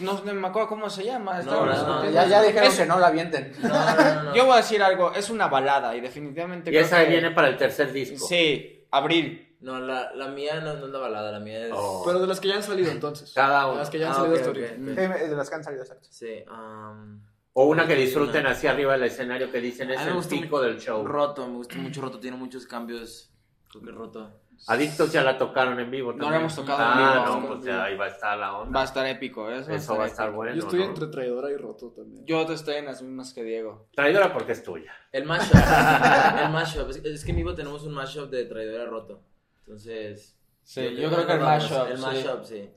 no, 0.02 0.14
no- 0.14 0.24
no 0.26 0.34
me 0.34 0.48
acuerdo 0.48 0.68
cómo 0.68 0.90
se 0.90 1.04
llama. 1.06 1.42
No, 1.44 1.66
no. 1.66 2.10
Ya, 2.10 2.26
ya 2.26 2.42
dijeron 2.42 2.68
Es- 2.70 2.78
que 2.80 2.86
no 2.86 3.00
la 3.00 3.08
avienten. 3.08 3.52
No, 3.62 3.70
no, 3.70 3.96
no. 4.16 4.24
no. 4.24 4.36
Yo 4.36 4.46
voy 4.46 4.54
a 4.54 4.58
decir 4.58 4.82
algo, 4.82 5.14
es 5.14 5.30
una 5.30 5.48
balada 5.48 5.96
y 5.96 6.02
definitivamente 6.02 6.70
y 6.72 6.74
creo 6.74 6.86
esa 6.86 7.04
que- 7.04 7.10
viene 7.12 7.32
para 7.32 7.48
el 7.50 7.58
tercer 7.58 7.94
disco. 7.94 8.26
Sí, 8.28 8.88
abril. 8.92 9.55
No, 9.66 9.80
la, 9.80 10.14
la 10.14 10.28
mía 10.28 10.62
no, 10.62 10.76
no 10.76 10.86
es 10.86 10.92
la 10.92 11.00
balada, 11.00 11.32
la 11.32 11.40
mía 11.40 11.66
es... 11.66 11.72
Oh. 11.76 12.04
Pero 12.06 12.20
de 12.20 12.28
las 12.28 12.40
que 12.40 12.50
ya 12.50 12.56
han 12.58 12.62
salido 12.64 12.92
entonces. 12.92 13.34
Cada 13.34 13.64
De 13.64 13.70
uno. 13.72 13.80
las 13.80 13.90
que 13.90 13.98
ya 13.98 14.08
han 14.08 14.12
Ah, 14.12 14.16
salido. 14.16 14.54
Eh, 14.54 15.28
de 15.30 15.36
las 15.36 15.50
que 15.50 15.56
han 15.56 15.64
salido, 15.64 15.82
exacto. 15.82 16.08
Sí, 16.12 16.44
um, 16.52 17.20
O 17.54 17.66
una 17.66 17.88
que 17.88 17.96
disfruten 17.96 18.46
así 18.46 18.68
arriba 18.68 18.94
del 18.94 19.06
escenario 19.06 19.52
que 19.52 19.60
dicen 19.60 19.90
es 19.90 20.02
el 20.02 20.14
gusta 20.14 20.36
pico 20.36 20.62
del 20.62 20.80
show. 20.80 21.04
Roto, 21.08 21.48
me 21.48 21.56
gusta 21.56 21.78
mucho 21.78 22.00
Roto, 22.02 22.20
tiene 22.20 22.38
muchos 22.38 22.68
cambios. 22.68 23.32
Creo 23.72 23.84
que 23.84 23.92
Roto. 23.92 24.40
Adictos 24.68 25.12
ya 25.12 25.24
la 25.24 25.38
tocaron 25.38 25.80
en 25.80 25.90
vivo. 25.92 26.12
No 26.14 26.18
también. 26.20 26.32
la 26.34 26.40
hemos 26.42 26.56
tocado 26.56 26.80
en 26.80 26.88
ah, 26.88 27.24
vivo. 27.26 27.40
no, 27.42 27.48
pues 27.48 27.66
ya 27.66 27.84
ahí 27.86 27.98
va 27.98 28.06
a 28.06 28.10
estar 28.10 28.38
la 28.38 28.52
Va 28.52 28.58
a 28.58 28.62
onda. 28.62 28.84
estar 28.84 29.06
épico, 29.08 29.50
eso, 29.50 29.72
Eso 29.72 29.98
va 29.98 30.04
a 30.06 30.08
estar 30.08 30.28
épico. 30.28 30.38
bueno. 30.38 30.56
Yo 30.56 30.62
estoy 30.62 30.80
¿no? 30.80 30.86
entre 30.86 31.08
traidora 31.08 31.50
y 31.52 31.58
roto 31.58 31.90
también. 31.92 32.24
Yo 32.26 32.42
estoy 32.44 32.76
en 32.76 32.86
las 32.86 33.02
mismas 33.02 33.34
que 33.34 33.44
Diego. 33.44 33.88
Traidora 33.96 34.32
porque 34.32 34.52
es 34.54 34.64
tuya. 34.64 34.94
El 35.12 35.26
mashup. 35.26 35.56
el 36.44 36.50
mashup. 36.52 36.90
Es, 36.92 36.98
es 37.04 37.26
que 37.26 37.32
en 37.32 37.38
vivo 37.38 37.54
tenemos 37.56 37.84
un 37.84 37.94
mashup 37.94 38.30
de 38.30 38.46
Traidora 38.46 38.86
Roto. 38.86 39.22
Entonces. 39.66 40.38
Sí, 40.64 40.96
yo 40.96 41.12
creo 41.12 41.28
que 41.28 41.34
el 41.34 41.40
mashup, 41.42 41.88
El 41.90 41.98
sí. 41.98 42.04
mashup, 42.04 42.44
sí. 42.44 42.70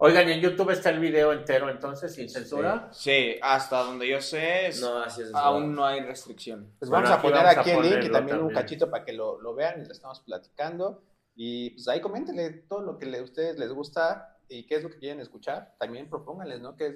Oigan, 0.00 0.28
¿y 0.28 0.32
en 0.32 0.40
YouTube 0.40 0.70
está 0.70 0.90
el 0.90 1.00
video 1.00 1.32
entero 1.32 1.68
entonces, 1.70 2.14
sin 2.14 2.28
censura? 2.28 2.88
Sí, 2.92 3.36
hasta 3.42 3.78
donde 3.82 4.08
yo 4.08 4.20
sé, 4.20 4.68
es- 4.68 4.80
No, 4.80 4.98
así 5.02 5.22
es. 5.22 5.34
aún 5.34 5.74
no 5.74 5.84
hay 5.84 6.00
restricción. 6.00 6.72
Pues 6.78 6.88
Bueno, 6.88 7.04
vamos 7.08 7.18
a 7.18 7.22
poner 7.22 7.38
vamos 7.44 7.56
a 7.56 7.60
aquí 7.60 7.70
el 7.70 7.76
link 7.76 7.86
y 7.86 7.90
ponerlo 7.94 8.12
también 8.12 8.36
un 8.38 8.42
también. 8.44 8.62
cachito 8.62 8.90
para 8.90 9.04
que 9.04 9.12
lo, 9.12 9.40
lo 9.40 9.54
vean 9.54 9.80
y 9.82 9.86
lo 9.86 9.92
estamos 9.92 10.20
platicando. 10.20 11.02
Y 11.34 11.70
pues 11.70 11.88
ahí 11.88 12.00
coméntenle 12.00 12.50
todo 12.68 12.82
lo 12.82 12.98
que 12.98 13.06
le- 13.06 13.18
a 13.18 13.22
ustedes 13.22 13.58
les 13.58 13.72
gusta 13.72 14.36
y 14.48 14.66
qué 14.66 14.76
es 14.76 14.84
lo 14.84 14.90
que 14.90 14.98
quieren 14.98 15.20
escuchar. 15.20 15.74
También 15.80 16.08
propónganles, 16.08 16.60
¿no? 16.60 16.76
Que 16.76 16.86
es 16.86 16.94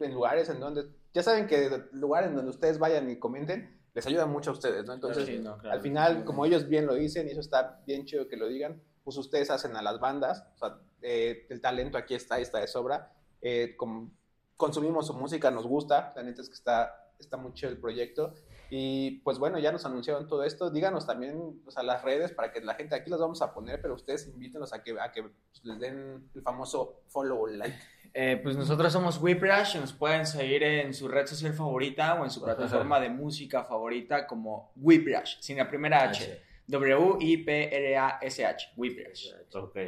en 0.00 0.12
lugares 0.14 0.48
en 0.48 0.58
donde, 0.60 0.86
ya 1.12 1.22
saben 1.22 1.46
que 1.46 1.84
lugares 1.92 2.30
en 2.30 2.36
donde 2.36 2.50
ustedes 2.50 2.78
vayan 2.80 3.08
y 3.10 3.18
comenten, 3.20 3.80
les 3.94 4.06
ayuda 4.06 4.26
mucho 4.26 4.50
a 4.50 4.52
ustedes, 4.54 4.84
¿no? 4.84 4.92
Entonces, 4.92 5.24
Sí, 5.26 5.38
no, 5.38 5.56
claro. 5.58 5.76
al 5.76 5.80
final, 5.80 6.24
como 6.24 6.44
ellos 6.44 6.68
bien 6.68 6.86
lo 6.86 6.94
dicen, 6.94 7.26
y 7.28 7.30
eso 7.30 7.40
está 7.40 7.80
bien 7.86 8.04
chido 8.06 8.28
que 8.28 8.36
lo 8.36 8.48
digan, 8.48 8.82
pues 9.04 9.16
ustedes 9.16 9.50
hacen 9.50 9.76
a 9.76 9.82
las 9.82 10.00
bandas, 10.00 10.44
o 10.54 10.58
sea, 10.58 10.78
eh, 11.02 11.46
el 11.50 11.60
talento 11.60 11.96
aquí 11.98 12.14
está, 12.14 12.38
está 12.38 12.58
de 12.60 12.66
sobra, 12.66 13.12
eh, 13.40 13.74
com- 13.76 14.10
consumimos 14.56 15.06
su 15.06 15.14
música, 15.14 15.50
nos 15.50 15.66
gusta, 15.66 16.12
la 16.16 16.22
neta 16.22 16.42
es 16.42 16.48
que 16.48 16.54
está, 16.54 17.12
está 17.18 17.36
muy 17.36 17.52
chido 17.52 17.70
el 17.70 17.78
proyecto, 17.78 18.34
y 18.70 19.20
pues 19.20 19.38
bueno, 19.38 19.58
ya 19.58 19.70
nos 19.70 19.84
anunciaron 19.84 20.26
todo 20.26 20.42
esto, 20.42 20.70
díganos 20.70 21.06
también, 21.06 21.62
o 21.66 21.70
sea, 21.70 21.82
las 21.82 22.02
redes 22.02 22.32
para 22.32 22.50
que 22.50 22.60
la 22.62 22.74
gente, 22.74 22.94
aquí 22.96 23.10
las 23.10 23.20
vamos 23.20 23.42
a 23.42 23.52
poner, 23.54 23.80
pero 23.80 23.94
ustedes 23.94 24.26
invítenos 24.26 24.72
a 24.72 24.82
que, 24.82 24.98
a 24.98 25.12
que 25.12 25.22
pues, 25.22 25.64
les 25.64 25.78
den 25.78 26.28
el 26.34 26.42
famoso 26.42 27.02
follow 27.08 27.42
o 27.42 27.46
like. 27.46 27.76
Eh, 28.16 28.40
pues 28.42 28.56
nosotros 28.56 28.92
somos 28.92 29.20
Whiplash, 29.20 29.76
nos 29.76 29.92
pueden 29.92 30.24
seguir 30.24 30.62
en 30.62 30.94
su 30.94 31.08
red 31.08 31.26
social 31.26 31.52
favorita 31.52 32.14
o 32.14 32.24
en 32.24 32.30
su 32.30 32.42
plataforma 32.42 33.00
de 33.00 33.10
música 33.10 33.64
favorita 33.64 34.26
como 34.26 34.72
Whiplash, 34.76 35.40
sin 35.40 35.58
la 35.58 35.68
primera 35.68 36.04
H. 36.04 36.24
sí. 36.24 36.30
W-I-P-L-A-S-H, 36.66 38.72
Whiplash. 38.76 39.32
Ok. 39.54 39.78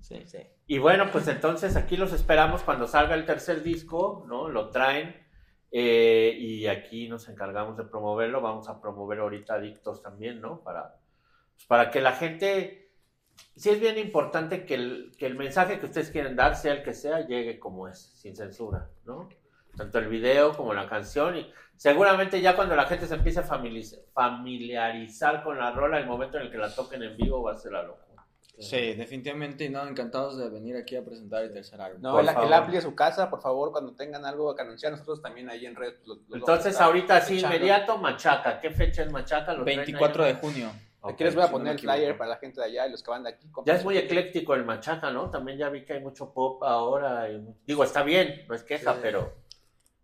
Sí, 0.00 0.22
sí. 0.26 0.38
Y 0.66 0.78
bueno, 0.78 1.10
pues 1.10 1.26
entonces 1.28 1.76
aquí 1.76 1.96
los 1.96 2.12
esperamos 2.12 2.62
cuando 2.62 2.86
salga 2.86 3.14
el 3.14 3.24
tercer 3.24 3.62
disco, 3.62 4.24
¿no? 4.28 4.48
Lo 4.48 4.70
traen 4.70 5.16
eh, 5.70 6.36
y 6.38 6.66
aquí 6.66 7.08
nos 7.08 7.28
encargamos 7.28 7.76
de 7.76 7.84
promoverlo. 7.84 8.40
Vamos 8.40 8.68
a 8.68 8.80
promover 8.80 9.20
ahorita 9.20 9.54
Adictos 9.54 10.02
también, 10.02 10.40
¿no? 10.40 10.62
Para, 10.62 10.98
pues, 11.54 11.66
para 11.66 11.90
que 11.90 12.00
la 12.00 12.12
gente, 12.12 12.85
sí 13.56 13.70
es 13.70 13.80
bien 13.80 13.98
importante 13.98 14.64
que 14.66 14.74
el, 14.74 15.12
que 15.18 15.26
el 15.26 15.34
mensaje 15.36 15.78
que 15.78 15.86
ustedes 15.86 16.10
quieren 16.10 16.36
dar, 16.36 16.56
sea 16.56 16.72
el 16.74 16.82
que 16.82 16.92
sea, 16.94 17.26
llegue 17.26 17.58
como 17.58 17.88
es, 17.88 17.98
sin 18.20 18.34
censura, 18.36 18.88
¿no? 19.04 19.28
Tanto 19.76 19.98
el 19.98 20.08
video 20.08 20.56
como 20.56 20.72
la 20.72 20.88
canción 20.88 21.36
y 21.36 21.52
seguramente 21.76 22.40
ya 22.40 22.56
cuando 22.56 22.74
la 22.76 22.86
gente 22.86 23.06
se 23.06 23.14
empiece 23.14 23.40
a 23.40 23.42
familiarizar 24.14 25.42
con 25.42 25.58
la 25.58 25.70
rola, 25.72 25.98
el 25.98 26.06
momento 26.06 26.38
en 26.38 26.44
el 26.44 26.50
que 26.50 26.58
la 26.58 26.74
toquen 26.74 27.02
en 27.02 27.16
vivo 27.16 27.42
va 27.42 27.52
a 27.52 27.56
ser 27.56 27.72
la 27.72 27.82
locura. 27.82 28.06
Sí, 28.58 28.94
definitivamente, 28.94 29.68
no, 29.68 29.86
encantados 29.86 30.38
de 30.38 30.48
venir 30.48 30.76
aquí 30.76 30.96
a 30.96 31.04
presentar 31.04 31.42
el 31.44 31.52
tercer 31.52 31.78
álbum. 31.78 32.00
No, 32.00 32.12
Por 32.12 32.22
el, 32.22 32.28
el 32.28 32.34
favor. 32.34 32.54
Ampli 32.54 32.76
es 32.78 32.84
su 32.84 32.94
casa, 32.94 33.28
por 33.28 33.42
favor, 33.42 33.70
cuando 33.70 33.94
tengan 33.94 34.24
algo 34.24 34.54
que 34.56 34.62
anunciar, 34.62 34.92
nosotros 34.92 35.20
también 35.20 35.50
ahí 35.50 35.66
en 35.66 35.76
redes. 35.76 35.96
pues, 35.96 36.08
lo- 36.08 36.14
lo 36.14 36.20
vamos 36.22 36.48
a 36.48 36.52
Entonces, 36.54 36.80
ahorita 36.80 37.20
sí, 37.20 37.40
inmediato, 37.40 37.98
Machaca. 37.98 38.58
¿Qué 38.58 38.70
fecha 38.70 39.02
es 39.02 39.12
Machaca? 39.12 39.52
¿Lo 39.52 39.62
traen 39.64 39.80
24 39.80 40.24
ahí? 40.24 40.32
de 40.32 40.38
junio. 40.38 40.72
Aquí 41.08 41.24
les 41.24 41.34
voy 41.34 41.44
a 41.44 41.46
si 41.46 41.52
poner 41.52 41.72
el 41.74 41.78
flyer 41.78 42.16
para 42.16 42.30
la 42.30 42.36
gente 42.36 42.60
de 42.60 42.66
allá 42.66 42.86
y 42.86 42.90
los 42.90 43.02
que 43.02 43.10
van 43.10 43.22
de 43.22 43.30
aquí. 43.30 43.48
Ya 43.64 43.74
es 43.74 43.84
muy 43.84 43.96
ecléctico 43.98 44.54
el 44.54 44.64
Machaca, 44.64 45.10
¿no? 45.10 45.30
También 45.30 45.58
ya 45.58 45.68
vi 45.68 45.84
que 45.84 45.94
hay 45.94 46.00
mucho 46.00 46.32
pop 46.32 46.62
ahora. 46.62 47.28
y 47.30 47.42
Digo, 47.66 47.84
está 47.84 48.02
bien, 48.02 48.44
no 48.48 48.54
es 48.54 48.62
queja, 48.64 48.92
Sí. 48.94 48.98
pero 49.02 49.32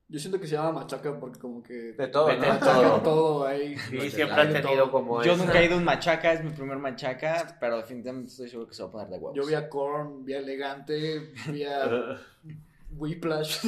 Yo 0.08 0.18
siento 0.18 0.38
que 0.38 0.46
se 0.46 0.56
llama 0.56 0.72
machaca 0.72 1.18
porque 1.18 1.38
como 1.40 1.62
que... 1.62 1.72
De 1.94 2.06
todo, 2.08 2.30
¿no? 2.36 2.58
todo. 2.58 3.00
todo 3.00 3.46
ahí. 3.46 3.74
sí, 3.78 4.10
siempre 4.10 4.42
han 4.42 4.52
tenido 4.52 4.90
como 4.90 5.22
Yo 5.22 5.32
esa- 5.32 5.44
nunca 5.46 5.58
he 5.58 5.64
ido 5.64 5.74
a 5.76 5.78
un 5.78 5.84
machaca, 5.84 6.32
es 6.34 6.44
mi 6.44 6.50
primer 6.50 6.76
machaca, 6.76 7.56
pero 7.58 7.78
definitivamente 7.78 8.28
estoy 8.30 8.48
seguro 8.50 8.68
que 8.68 8.74
se 8.74 8.82
va 8.82 8.88
a 8.90 8.92
poner 8.92 9.08
de 9.08 9.16
huevos. 9.16 9.34
Yo 9.34 9.46
vi 9.46 9.54
a 9.54 9.70
Korn, 9.70 10.22
vi 10.24 10.34
a 10.34 10.38
Elegante, 10.40 11.32
vi 11.48 11.64
a 11.64 12.18
Whiplash. 12.98 13.60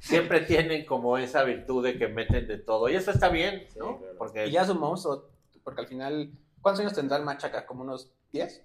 Siempre 0.00 0.42
tienen 0.42 0.84
como 0.84 1.16
esa 1.18 1.42
virtud 1.42 1.84
de 1.84 1.98
que 1.98 2.08
meten 2.08 2.46
de 2.46 2.58
todo. 2.58 2.88
Y 2.90 2.94
eso 2.96 3.10
está 3.10 3.30
bien, 3.30 3.64
Sí, 3.72 3.78
¿no? 3.78 3.98
claro. 3.98 4.14
Porque 4.18 4.46
Y 4.46 4.50
ya 4.52 4.62
es 4.62 4.68
un 4.68 4.78
monstruo, 4.78 5.28
porque 5.68 5.82
al 5.82 5.86
final, 5.86 6.32
¿cuántos 6.62 6.80
años 6.80 6.94
tendrá 6.94 7.18
el 7.18 7.24
Machaca? 7.24 7.66
¿Como 7.66 7.82
unos 7.82 8.10
10? 8.32 8.64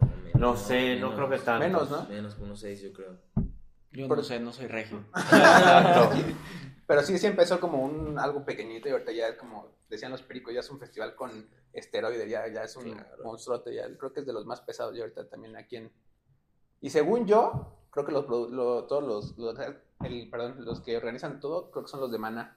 menos, 0.00 0.34
No 0.40 0.56
sé, 0.56 0.96
no 0.98 1.14
creo 1.14 1.28
que 1.28 1.36
tanto. 1.36 1.66
Menos, 1.66 1.90
¿no? 1.90 2.06
Menos 2.08 2.32
como 2.34 2.46
unos 2.46 2.60
seis, 2.60 2.80
yo 2.80 2.94
creo. 2.94 3.18
Yo 3.92 4.08
Pero- 4.08 4.16
no 4.16 4.22
sé, 4.22 4.40
no 4.40 4.50
soy 4.50 4.66
regio. 4.68 5.04
Pero 6.86 7.02
sí, 7.02 7.18
sí 7.18 7.26
empezó 7.26 7.60
como 7.60 7.84
un 7.84 8.18
algo 8.18 8.42
pequeñito 8.42 8.88
y 8.88 8.92
ahorita 8.92 9.12
ya 9.12 9.28
es 9.28 9.36
como 9.36 9.68
decían 9.90 10.12
los 10.12 10.22
pericos, 10.22 10.54
ya 10.54 10.60
es 10.60 10.70
un 10.70 10.78
festival 10.80 11.14
con 11.14 11.30
esteroides, 11.74 12.28
ya, 12.30 12.48
ya 12.48 12.62
es 12.64 12.74
un 12.76 12.92
Claro. 12.92 13.22
monstruote, 13.22 13.74
ya 13.74 13.84
creo 13.98 14.14
que 14.14 14.20
es 14.20 14.26
de 14.26 14.32
los 14.32 14.46
más 14.46 14.62
pesados 14.62 14.96
y 14.96 15.00
ahorita 15.02 15.28
también 15.28 15.56
aquí 15.58 15.76
en... 15.76 15.92
Y 16.80 16.88
según 16.88 17.26
yo, 17.26 17.76
creo 17.90 18.06
que 18.06 18.12
los, 18.12 18.26
lo- 18.28 18.84
todos 18.84 19.04
los, 19.04 19.36
los- 19.38 19.58
el, 20.04 20.30
perdón, 20.30 20.64
los 20.64 20.80
que 20.80 20.96
organizan 20.96 21.38
todo, 21.38 21.70
creo 21.70 21.84
que 21.84 21.90
son 21.90 22.00
los 22.00 22.10
de 22.10 22.18
Mana. 22.18 22.56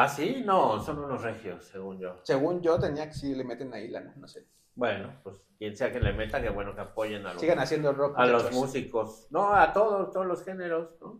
¿Ah, 0.00 0.08
sí? 0.08 0.44
No, 0.46 0.80
son 0.80 1.00
unos 1.00 1.22
regios, 1.22 1.64
según 1.64 1.98
yo. 1.98 2.20
Según 2.22 2.62
yo 2.62 2.78
tenía 2.78 3.08
que 3.08 3.14
sí 3.14 3.34
le 3.34 3.42
meten 3.42 3.74
ahí 3.74 3.88
lana, 3.88 4.14
no 4.16 4.28
sé. 4.28 4.46
Bueno, 4.76 5.12
pues 5.24 5.42
quien 5.58 5.76
sea 5.76 5.90
que 5.90 5.98
le 5.98 6.12
meta, 6.12 6.40
que 6.40 6.50
bueno 6.50 6.72
que 6.72 6.82
apoyen 6.82 7.26
a 7.26 7.32
los, 7.32 7.40
Sigan 7.40 7.58
haciendo 7.58 7.92
rock. 7.92 8.14
a 8.16 8.26
los 8.26 8.52
músicos. 8.52 9.26
No, 9.30 9.52
a 9.52 9.72
todos, 9.72 10.12
todos 10.12 10.24
los 10.24 10.44
géneros, 10.44 10.90
¿no? 11.00 11.18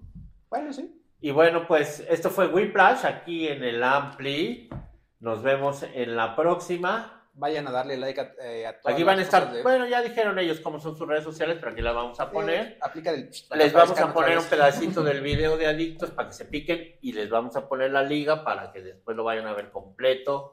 Bueno, 0.48 0.72
sí. 0.72 0.96
Y 1.20 1.32
bueno, 1.32 1.66
pues 1.66 2.06
esto 2.08 2.30
fue 2.30 2.46
Whiplash 2.46 3.04
aquí 3.04 3.48
en 3.48 3.64
el 3.64 3.82
Ampli. 3.82 4.70
Nos 5.18 5.42
vemos 5.42 5.82
en 5.82 6.14
la 6.14 6.36
próxima. 6.36 7.17
Vayan 7.38 7.68
a 7.68 7.70
darle 7.70 7.96
like 7.96 8.20
a, 8.20 8.32
eh, 8.42 8.66
a 8.66 8.80
todas 8.80 8.94
Aquí 8.94 9.04
van 9.04 9.20
a 9.20 9.22
estar, 9.22 9.52
de- 9.52 9.62
bueno, 9.62 9.86
ya 9.86 10.02
dijeron 10.02 10.36
ellos 10.40 10.58
cómo 10.58 10.80
son 10.80 10.96
sus 10.96 11.06
redes 11.06 11.22
sociales, 11.22 11.58
pero 11.60 11.70
aquí 11.70 11.82
las 11.82 11.94
vamos 11.94 12.18
a 12.18 12.28
poner. 12.32 12.66
Eh, 12.66 12.78
aplica 12.80 13.12
el... 13.12 13.30
Les 13.54 13.72
vamos 13.72 13.98
a 14.00 14.12
poner 14.12 14.38
un 14.38 14.44
pedacito 14.44 15.04
del 15.04 15.20
video 15.22 15.56
de 15.56 15.68
Adictos 15.68 16.10
para 16.10 16.28
que 16.28 16.34
se 16.34 16.46
piquen 16.46 16.96
y 17.00 17.12
les 17.12 17.30
vamos 17.30 17.54
a 17.54 17.68
poner 17.68 17.92
la 17.92 18.02
liga 18.02 18.42
para 18.44 18.72
que 18.72 18.82
después 18.82 19.16
lo 19.16 19.22
vayan 19.22 19.46
a 19.46 19.52
ver 19.52 19.70
completo 19.70 20.52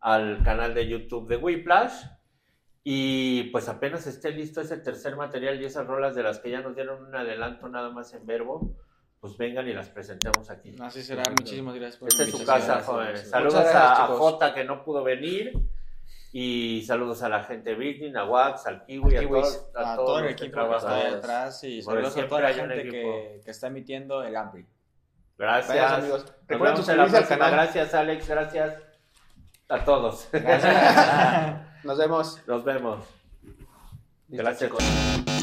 al 0.00 0.42
canal 0.44 0.74
de 0.74 0.86
YouTube 0.86 1.26
de 1.26 1.38
Whiplash. 1.38 2.04
Y 2.84 3.44
pues 3.44 3.68
apenas 3.70 4.06
esté 4.06 4.30
listo 4.30 4.60
ese 4.60 4.76
tercer 4.76 5.16
material 5.16 5.58
y 5.60 5.64
esas 5.64 5.86
rolas 5.86 6.14
de 6.14 6.22
las 6.22 6.38
que 6.38 6.50
ya 6.50 6.60
nos 6.60 6.74
dieron 6.74 7.02
un 7.06 7.16
adelanto 7.16 7.66
nada 7.68 7.88
más 7.88 8.12
en 8.12 8.26
verbo, 8.26 8.76
pues 9.20 9.38
vengan 9.38 9.66
y 9.66 9.72
las 9.72 9.88
presentemos 9.88 10.50
aquí. 10.50 10.76
Así 10.80 11.02
será. 11.02 11.22
Muchísimas 11.30 11.74
gracias 11.74 11.96
por 11.96 12.08
Esta 12.08 12.24
es 12.24 12.30
su 12.30 12.38
casa, 12.44 12.66
gracias, 12.66 12.84
jóvenes. 12.84 13.30
Saludos 13.30 13.54
gracias, 13.54 13.82
a. 13.82 14.06
Jota 14.08 14.54
que 14.54 14.64
no 14.64 14.84
pudo 14.84 15.02
venir. 15.02 15.52
Y 16.38 16.82
saludos 16.82 17.22
a 17.22 17.30
la 17.30 17.44
gente 17.44 17.70
de 17.70 17.76
Virgin, 17.76 18.14
a 18.14 18.24
Wax, 18.26 18.66
al 18.66 18.84
Kiwi, 18.84 19.16
a 19.16 19.20
Kiwis, 19.20 19.42
todos, 19.42 19.70
a, 19.74 19.96
todos 19.96 20.06
todo 20.06 20.18
el 20.18 20.36
que 20.36 20.44
equipo 20.44 20.68
que 20.68 20.76
está 20.76 21.08
atrás 21.08 21.64
y 21.64 21.80
saludos 21.80 22.14
a 22.14 22.28
toda 22.28 22.40
la 22.42 22.52
gente 22.52 22.82
que, 22.82 23.40
que 23.42 23.50
está 23.50 23.68
emitiendo 23.68 24.22
el 24.22 24.36
Ampri. 24.36 24.66
Gracias. 25.38 25.74
Gracias, 25.74 25.98
amigos. 25.98 26.26
Recuerden 26.46 26.76
suscribirse 26.76 27.16
al 27.16 27.26
canal. 27.26 27.52
Gracias, 27.52 27.94
Alex. 27.94 28.28
Gracias 28.28 28.74
a 29.70 29.82
todos. 29.82 30.28
Nos 31.84 31.96
vemos. 31.96 32.46
Nos 32.46 32.64
vemos. 32.64 33.06
Gracias. 34.28 35.35